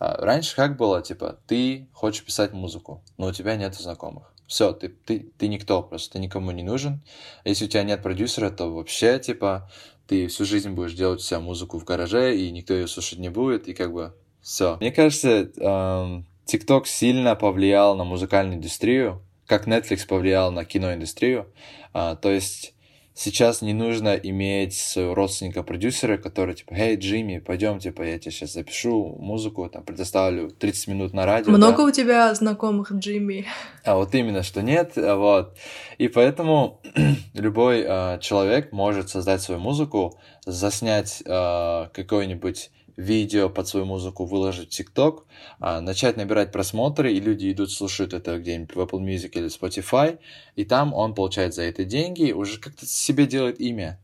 Э, 0.00 0.14
раньше 0.18 0.56
как 0.56 0.76
было, 0.76 1.02
типа, 1.02 1.38
ты 1.46 1.88
хочешь 1.92 2.24
писать 2.24 2.52
музыку, 2.52 3.02
но 3.18 3.26
у 3.26 3.32
тебя 3.32 3.56
нет 3.56 3.74
знакомых. 3.74 4.32
Все, 4.46 4.72
ты, 4.72 4.88
ты, 4.88 5.26
ты 5.38 5.48
никто, 5.48 5.82
просто 5.82 6.14
ты 6.14 6.18
никому 6.18 6.50
не 6.52 6.62
нужен. 6.62 7.00
Если 7.44 7.64
у 7.64 7.68
тебя 7.68 7.82
нет 7.82 8.02
продюсера, 8.02 8.50
то 8.50 8.72
вообще, 8.72 9.18
типа, 9.18 9.70
ты 10.06 10.28
всю 10.28 10.44
жизнь 10.44 10.70
будешь 10.70 10.94
делать 10.94 11.20
вся 11.20 11.40
музыку 11.40 11.78
в 11.78 11.84
гараже, 11.84 12.36
и 12.36 12.50
никто 12.50 12.74
ее 12.74 12.86
слушать 12.86 13.18
не 13.18 13.28
будет, 13.28 13.66
и 13.68 13.74
как 13.74 13.92
бы 13.92 14.14
все. 14.40 14.76
Мне 14.80 14.92
кажется, 14.92 15.50
эм, 15.56 16.26
TikTok 16.46 16.86
сильно 16.86 17.34
повлиял 17.34 17.96
на 17.96 18.04
музыкальную 18.04 18.58
индустрию, 18.58 19.20
как 19.46 19.66
Netflix 19.66 20.06
повлиял 20.06 20.52
на 20.52 20.64
киноиндустрию. 20.64 21.52
А, 21.92 22.14
то 22.14 22.30
есть 22.30 22.75
сейчас 23.16 23.62
не 23.62 23.72
нужно 23.72 24.14
иметь 24.14 24.74
своего 24.74 25.14
родственника-продюсера, 25.14 26.18
который 26.18 26.54
типа, 26.54 26.74
«Эй, 26.74 26.96
Джимми, 26.96 27.38
пойдем, 27.38 27.78
типа, 27.78 28.02
я 28.02 28.18
тебе 28.18 28.30
сейчас 28.30 28.52
запишу 28.52 29.16
музыку, 29.18 29.68
там, 29.68 29.82
предоставлю 29.82 30.50
30 30.50 30.88
минут 30.88 31.14
на 31.14 31.24
радио». 31.24 31.50
Много 31.50 31.78
да? 31.78 31.84
у 31.84 31.90
тебя 31.90 32.34
знакомых 32.34 32.92
Джимми? 32.92 33.46
А 33.84 33.96
вот 33.96 34.14
именно, 34.14 34.42
что 34.42 34.62
нет, 34.62 34.92
вот. 34.96 35.56
И 35.96 36.08
поэтому 36.08 36.80
любой 37.34 37.84
э, 37.86 38.18
человек 38.20 38.72
может 38.72 39.08
создать 39.08 39.40
свою 39.40 39.60
музыку, 39.60 40.18
заснять 40.44 41.22
э, 41.24 41.88
какой-нибудь 41.92 42.70
видео 42.96 43.48
под 43.50 43.68
свою 43.68 43.86
музыку 43.86 44.24
выложить 44.24 44.68
в 44.68 44.76
ТикТок, 44.76 45.26
а, 45.60 45.80
начать 45.80 46.16
набирать 46.16 46.52
просмотры, 46.52 47.12
и 47.12 47.20
люди 47.20 47.52
идут, 47.52 47.70
слушают 47.70 48.14
это 48.14 48.38
где-нибудь 48.38 48.74
в 48.74 48.80
Apple 48.80 49.00
Music 49.00 49.30
или 49.34 49.46
Spotify, 49.46 50.18
и 50.54 50.64
там 50.64 50.94
он 50.94 51.14
получает 51.14 51.54
за 51.54 51.62
это 51.62 51.84
деньги, 51.84 52.32
уже 52.32 52.58
как-то 52.58 52.86
себе 52.86 53.26
делает 53.26 53.60
имя. 53.60 54.00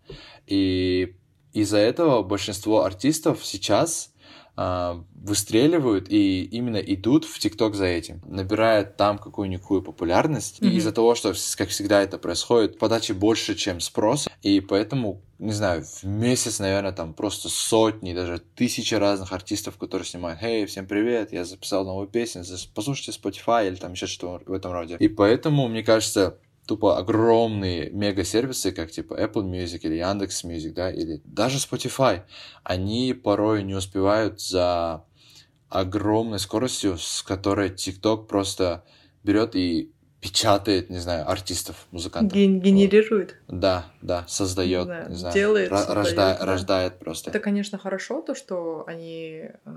И 0.46 1.14
из-за 1.52 1.78
этого 1.78 2.22
большинство 2.22 2.84
артистов 2.84 3.44
сейчас 3.44 4.11
выстреливают 4.54 6.10
и 6.10 6.44
именно 6.44 6.76
идут 6.76 7.24
в 7.24 7.38
ТикТок 7.38 7.74
за 7.74 7.86
этим, 7.86 8.20
набирают 8.26 8.96
там 8.96 9.18
какую-никакую 9.18 9.82
популярность. 9.82 10.60
Mm-hmm. 10.60 10.68
И 10.68 10.76
из-за 10.76 10.92
того, 10.92 11.14
что, 11.14 11.32
как 11.56 11.70
всегда 11.70 12.02
это 12.02 12.18
происходит, 12.18 12.78
подачи 12.78 13.12
больше, 13.12 13.54
чем 13.54 13.80
спрос, 13.80 14.28
и 14.42 14.60
поэтому, 14.60 15.22
не 15.38 15.52
знаю, 15.52 15.84
в 15.84 16.04
месяц, 16.04 16.58
наверное, 16.58 16.92
там 16.92 17.14
просто 17.14 17.48
сотни, 17.48 18.12
даже 18.12 18.40
тысячи 18.54 18.94
разных 18.94 19.32
артистов, 19.32 19.78
которые 19.78 20.04
снимают, 20.04 20.42
«Эй, 20.42 20.66
всем 20.66 20.86
привет, 20.86 21.32
я 21.32 21.44
записал 21.44 21.86
новую 21.86 22.08
песню, 22.08 22.44
послушайте 22.74 23.18
Spotify» 23.18 23.68
или 23.68 23.76
там 23.76 23.92
еще 23.92 24.06
что-то 24.06 24.50
в 24.50 24.52
этом 24.52 24.72
роде. 24.72 24.96
И 24.98 25.08
поэтому, 25.08 25.68
мне 25.68 25.82
кажется, 25.82 26.38
тупо 26.66 26.98
огромные 26.98 27.90
мега-сервисы, 27.90 28.72
как 28.72 28.90
типа 28.90 29.14
Apple 29.14 29.44
Music 29.44 29.80
или 29.82 29.96
Яндекс 29.96 30.44
Music, 30.44 30.72
да, 30.72 30.90
или 30.90 31.20
даже 31.24 31.58
Spotify, 31.58 32.22
они 32.62 33.14
порой 33.14 33.62
не 33.62 33.74
успевают 33.74 34.40
за 34.40 35.04
огромной 35.68 36.38
скоростью, 36.38 36.98
с 36.98 37.22
которой 37.22 37.70
TikTok 37.70 38.26
просто 38.26 38.84
берет 39.24 39.56
и 39.56 39.91
печатает, 40.22 40.88
не 40.88 40.98
знаю, 40.98 41.28
артистов, 41.28 41.74
музыкантов. 41.90 42.38
Ген- 42.38 42.60
генерирует. 42.60 43.34
Вот. 43.48 43.58
Да, 43.58 43.86
да, 44.02 44.24
создает, 44.28 44.82
не 44.82 44.84
знаю, 44.84 45.08
не 45.10 45.16
знаю 45.16 45.34
делает, 45.34 45.72
ра- 45.72 45.92
рождает, 45.92 46.38
да. 46.38 46.46
рождает 46.46 46.98
просто. 47.00 47.30
Это, 47.30 47.40
конечно, 47.40 47.76
хорошо, 47.76 48.22
то, 48.22 48.36
что 48.36 48.84
они 48.86 49.48
э, 49.64 49.70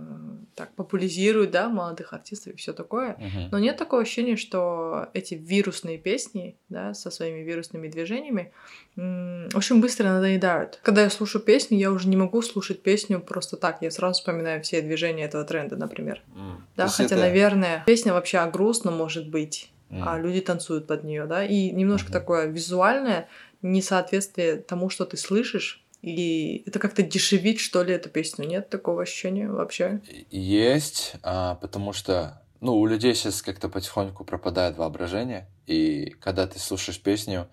так 0.54 0.70
популяризируют, 0.76 1.50
да, 1.50 1.68
молодых 1.68 2.14
артистов 2.14 2.54
и 2.54 2.58
все 2.58 2.74
такое, 2.74 3.14
угу. 3.14 3.50
но 3.52 3.58
нет 3.58 3.78
такого 3.78 4.04
ощущения, 4.04 4.36
что 4.36 5.08
эти 5.14 5.34
вирусные 5.34 5.98
песни, 5.98 6.56
да, 6.70 6.94
со 6.94 7.10
своими 7.10 7.40
вирусными 7.40 7.88
движениями, 7.88 8.52
очень 8.96 9.82
быстро 9.82 10.06
надоедают. 10.06 10.80
Когда 10.84 11.02
я 11.02 11.10
слушаю 11.10 11.42
песню, 11.42 11.80
я 11.80 11.92
уже 11.92 12.08
не 12.08 12.16
могу 12.16 12.44
слушать 12.44 12.84
песню 12.84 13.20
просто 13.20 13.58
так, 13.58 13.82
я 13.82 13.90
сразу 13.90 14.20
вспоминаю 14.20 14.62
все 14.62 14.84
движения 14.84 15.24
этого 15.24 15.44
тренда, 15.44 15.76
например. 15.76 16.22
Mm. 16.36 16.56
Да, 16.78 16.88
хотя, 16.88 17.16
это... 17.16 17.16
наверное, 17.16 17.84
песня 17.88 18.14
вообще 18.14 18.38
о 18.38 18.50
грустном 18.50 18.96
может 18.96 19.28
быть 19.28 19.72
mm. 19.90 20.04
а 20.06 20.20
люди 20.20 20.42
танцуют 20.42 20.88
под 20.88 21.04
нее, 21.04 21.26
да, 21.26 21.46
и 21.46 21.72
немножко 21.72 22.10
mm-hmm. 22.10 22.14
такое 22.14 22.46
визуальное 22.48 23.28
несоответствие 23.62 24.58
тому, 24.58 24.90
что 24.90 25.06
ты 25.06 25.18
слышишь, 25.18 25.86
и 26.02 26.62
это 26.68 26.78
как-то 26.78 27.02
дешевит, 27.02 27.60
что 27.60 27.82
ли, 27.82 27.94
эту 27.94 28.10
песню. 28.10 28.46
Нет 28.46 28.70
такого 28.70 29.02
ощущения 29.02 29.50
вообще? 29.50 30.02
Есть, 30.30 31.16
а, 31.24 31.56
потому 31.56 31.94
что, 31.94 32.44
ну, 32.62 32.76
у 32.78 32.86
людей 32.86 33.16
сейчас 33.16 33.42
как-то 33.42 33.70
потихоньку 33.70 34.24
пропадает 34.24 34.78
воображение, 34.78 35.48
и 35.66 36.16
когда 36.20 36.46
ты 36.46 36.60
слушаешь 36.60 37.02
песню, 37.02 37.48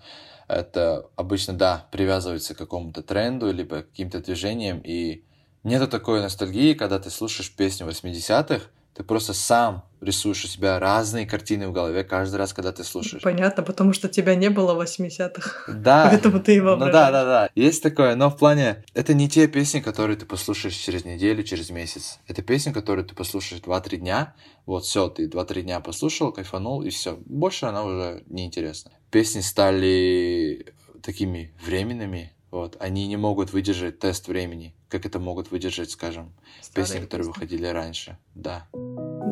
это 0.49 1.09
обычно, 1.17 1.55
да, 1.55 1.87
привязывается 1.91 2.55
к 2.55 2.59
какому-то 2.59 3.03
тренду, 3.03 3.51
либо 3.51 3.83
к 3.83 3.91
каким-то 3.91 4.21
движениям, 4.21 4.83
и 4.85 5.25
нету 5.65 5.89
такой 5.89 6.21
ностальгии, 6.21 6.75
когда 6.75 6.99
ты 6.99 7.09
слушаешь 7.09 7.55
песню 7.55 7.87
80-х, 7.87 8.67
ты 8.95 9.05
просто 9.05 9.33
сам 9.33 9.85
рисуешь 10.03 10.45
у 10.45 10.49
себя 10.49 10.79
разные 10.79 11.27
картины 11.27 11.69
в 11.69 11.73
голове 11.73 12.05
каждый 12.05 12.37
раз, 12.37 12.53
когда 12.53 12.73
ты 12.73 12.85
слушаешь. 12.85 13.23
Понятно, 13.23 13.63
потому 13.63 13.93
что 13.93 14.09
тебя 14.09 14.35
не 14.35 14.51
было 14.51 14.75
в 14.75 14.81
80-х. 14.81 15.73
Да. 15.73 16.09
Поэтому 16.11 16.41
ты 16.41 16.53
его 16.53 16.77
Ну 16.77 16.87
да, 16.87 17.11
да, 17.11 17.25
да. 17.25 17.49
Есть 17.55 17.83
такое, 17.83 18.17
но 18.17 18.29
в 18.29 18.37
плане... 18.37 18.85
Это 18.95 19.15
не 19.15 19.29
те 19.29 19.47
песни, 19.47 19.81
которые 19.81 20.17
ты 20.17 20.27
послушаешь 20.27 20.75
через 20.75 21.05
неделю, 21.05 21.43
через 21.45 21.71
месяц. 21.71 22.19
Это 22.27 22.43
песни, 22.43 22.73
которые 22.73 23.05
ты 23.05 23.15
послушаешь 23.15 23.63
2-3 23.63 23.97
дня. 23.99 24.35
Вот 24.67 24.85
все, 24.85 25.09
ты 25.09 25.27
2-3 25.27 25.63
дня 25.63 25.81
послушал, 25.81 26.33
кайфанул, 26.33 26.83
и 26.83 26.91
все. 26.91 27.19
Больше 27.25 27.67
она 27.67 27.85
уже 27.85 28.25
не 28.27 28.45
интересна. 28.45 28.91
Песни 29.11 29.41
стали 29.41 30.75
такими 31.03 31.55
временными, 31.65 32.33
вот, 32.51 32.77
они 32.81 33.09
не 33.09 33.17
могут 33.17 33.53
выдержать 33.53 33.99
тест 33.99 34.29
времени, 34.29 34.75
как 34.93 35.07
это 35.07 35.19
могут 35.19 35.51
выдержать, 35.51 35.91
скажем, 35.91 36.35
Старые 36.61 36.85
песни, 36.85 37.01
которые 37.01 37.27
песни. 37.27 37.41
выходили 37.41 37.67
раньше. 37.67 38.19
Да. 38.35 38.67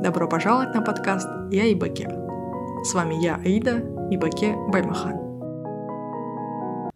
Добро 0.02 0.26
пожаловать 0.26 0.74
на 0.74 0.80
подкаст 0.80 1.28
«Я 1.52 1.70
Ибаке». 1.70 2.08
С 2.82 2.94
вами 2.94 3.22
я, 3.22 3.36
Аида, 3.36 3.80
Ибаке 4.10 4.54
Баймахан. 4.72 5.18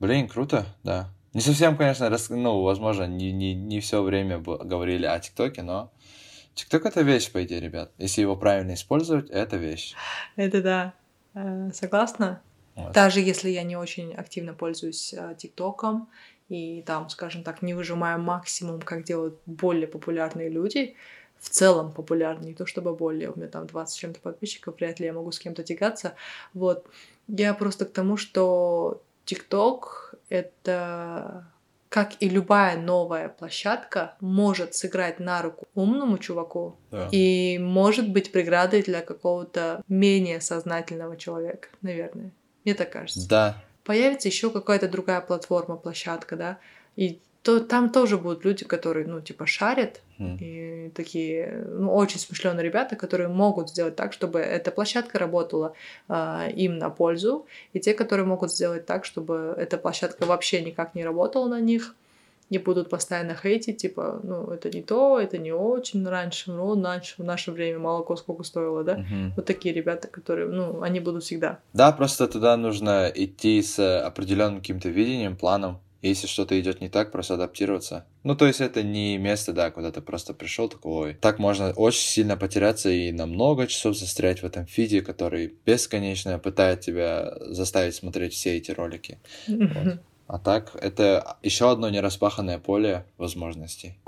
Блин, 0.01 0.29
круто, 0.29 0.65
да. 0.83 1.11
Не 1.35 1.43
совсем, 1.43 1.77
конечно, 1.77 2.09
рас... 2.09 2.31
ну, 2.31 2.63
возможно, 2.63 3.07
не, 3.07 3.33
не, 3.33 3.53
не 3.55 3.81
все 3.81 4.03
время 4.03 4.39
говорили 4.39 5.05
о 5.05 5.21
ТикТоке, 5.21 5.61
но 5.61 5.93
ТикТок 6.55 6.87
это 6.87 7.03
вещь, 7.03 7.31
по 7.31 7.45
идее, 7.45 7.61
ребят. 7.61 7.93
Если 7.99 8.23
его 8.23 8.35
правильно 8.35 8.73
использовать, 8.73 9.29
это 9.29 9.59
вещь. 9.59 9.95
Это 10.37 10.63
да. 10.63 10.95
Э, 11.35 11.71
согласна. 11.75 12.41
Вот. 12.77 12.93
Даже 12.93 13.21
если 13.21 13.51
я 13.51 13.63
не 13.63 13.77
очень 13.77 14.15
активно 14.15 14.55
пользуюсь 14.55 15.13
э, 15.13 15.35
ТикТоком 15.37 16.09
и 16.55 16.83
там, 16.83 17.09
скажем 17.09 17.43
так, 17.43 17.63
не 17.63 17.75
выжимаю 17.75 18.21
максимум, 18.21 18.81
как 18.81 19.05
делают 19.05 19.39
более 19.47 19.89
популярные 19.89 20.49
люди, 20.49 20.95
в 21.39 21.49
целом 21.51 21.93
популярны, 21.93 22.47
не 22.47 22.55
то 22.55 22.65
чтобы 22.65 22.95
более, 22.95 23.31
у 23.31 23.37
меня 23.37 23.49
там 23.49 23.67
20 23.67 23.99
чем-то 23.99 24.21
подписчиков, 24.21 24.77
вряд 24.77 25.01
ли 25.01 25.07
я 25.07 25.13
могу 25.13 25.33
с 25.33 25.39
кем-то 25.39 25.63
тягаться, 25.63 26.15
вот. 26.55 26.87
Я 27.27 27.55
просто 27.55 27.87
к 27.87 27.93
тому, 27.93 28.17
что 28.17 29.03
ТикТок— 29.25 30.15
это 30.29 31.47
как 31.89 32.15
и 32.19 32.29
любая 32.29 32.77
новая 32.77 33.29
площадка, 33.29 34.17
может 34.21 34.75
сыграть 34.75 35.21
на 35.21 35.43
руку 35.43 35.67
умному 35.77 36.19
чуваку 36.19 36.77
да. 36.91 37.09
и 37.13 37.57
может 37.59 38.11
быть 38.11 38.33
преградой 38.33 38.83
для 38.83 39.01
какого-то 39.01 39.81
менее 39.87 40.41
сознательного 40.41 41.17
человека, 41.17 41.69
наверное. 41.83 42.33
Мне 42.65 42.75
так 42.75 42.91
кажется. 42.91 43.29
Да. 43.29 43.63
Появится 43.85 44.29
еще 44.29 44.51
какая-то 44.51 44.89
другая 44.89 45.21
платформа, 45.21 45.77
площадка, 45.77 46.37
да, 46.37 46.59
и 46.97 47.21
то 47.45 47.61
там 47.61 47.91
тоже 47.91 48.17
будут 48.17 48.45
люди, 48.47 48.65
которые, 48.65 49.07
ну, 49.07 49.21
типа, 49.21 49.47
шарят, 49.47 50.01
mm. 50.19 50.39
и 50.41 50.91
такие, 50.95 51.63
ну, 51.69 51.95
очень 51.95 52.19
смышленые 52.19 52.65
ребята, 52.65 52.97
которые 52.97 53.29
могут 53.29 53.69
сделать 53.69 53.97
так, 53.97 54.15
чтобы 54.15 54.39
эта 54.39 54.71
площадка 54.71 55.19
работала 55.19 55.75
э, 56.09 56.51
им 56.57 56.79
на 56.79 56.89
пользу, 56.89 57.47
и 57.75 57.81
те, 57.81 57.93
которые 57.93 58.25
могут 58.25 58.51
сделать 58.51 58.87
так, 58.87 59.05
чтобы 59.05 59.55
эта 59.59 59.77
площадка 59.77 60.25
вообще 60.25 60.63
никак 60.63 60.95
не 60.95 61.05
работала 61.05 61.47
на 61.47 61.61
них, 61.61 61.95
не 62.51 62.59
будут 62.59 62.91
постоянно 62.91 63.35
хейтить, 63.35 63.79
типа, 63.79 64.21
ну, 64.23 64.51
это 64.51 64.71
не 64.71 64.83
то, 64.83 65.19
это 65.19 65.39
не 65.39 65.53
очень 65.53 66.07
раньше, 66.07 66.53
ну, 66.53 66.81
раньше, 66.83 67.15
в 67.19 67.25
наше 67.25 67.53
время 67.53 67.79
молоко 67.79 68.17
сколько 68.17 68.45
стоило, 68.45 68.85
да? 68.85 68.99
Uh-huh. 68.99 69.33
Вот 69.37 69.47
такие 69.47 69.75
ребята, 69.75 70.09
которые, 70.09 70.49
ну, 70.49 70.83
они 70.83 71.01
будут 71.01 71.25
всегда. 71.25 71.59
Да, 71.73 71.93
просто 71.93 72.29
туда 72.29 72.57
нужно 72.57 73.11
идти 73.15 73.63
с 73.63 73.79
определенным 74.01 74.61
каким-то 74.61 74.89
видением, 74.89 75.37
планом, 75.37 75.81
если 76.03 76.27
что-то 76.27 76.59
идет 76.61 76.83
не 76.83 76.91
так, 76.91 77.11
просто 77.11 77.35
адаптироваться. 77.35 78.05
Ну, 78.25 78.37
то 78.37 78.47
есть 78.47 78.61
это 78.61 78.83
не 78.83 79.17
место, 79.17 79.53
да, 79.53 79.71
куда 79.71 79.91
ты 79.91 80.03
просто 80.03 80.35
пришел 80.35 80.69
такой. 80.69 81.15
Так 81.15 81.39
можно 81.39 81.73
очень 81.73 82.07
сильно 82.07 82.37
потеряться 82.37 82.91
и 82.91 83.11
на 83.11 83.27
много 83.27 83.67
часов 83.67 83.97
застрять 83.97 84.43
в 84.43 84.47
этом 84.47 84.67
фиде, 84.67 85.01
который 85.01 85.55
бесконечно 85.65 86.39
пытает 86.39 86.81
тебя 86.81 87.35
заставить 87.41 87.95
смотреть 87.95 88.35
все 88.35 88.57
эти 88.57 88.71
ролики. 88.71 89.19
Вот. 89.49 89.99
А 90.27 90.39
так, 90.39 90.75
это 90.81 91.37
еще 91.43 91.71
одно 91.71 91.91
нераспаханное 91.91 92.59
поле 92.59 93.05
возможностей. 93.19 93.99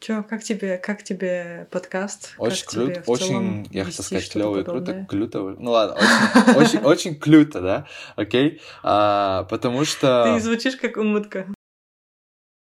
Че, 0.00 0.22
как 0.22 0.42
тебе, 0.42 0.78
как 0.78 1.02
тебе 1.02 1.68
подкаст? 1.70 2.34
Очень 2.38 2.66
круто, 2.66 3.02
очень, 3.06 3.68
я 3.70 3.84
хотел 3.84 4.04
сказать, 4.04 4.30
клево 4.30 4.58
и 4.58 4.64
круто, 4.64 5.06
клюто. 5.08 5.56
Ну 5.58 5.70
ладно, 5.70 5.96
очень, 5.96 6.56
очень, 6.56 6.78
очень 6.80 7.14
клюто, 7.16 7.60
да, 7.60 7.86
окей, 8.14 8.60
а, 8.82 9.44
потому 9.44 9.84
что... 9.84 10.32
Ты 10.34 10.40
звучишь 10.40 10.76
как 10.76 10.96
умутка. 10.96 11.46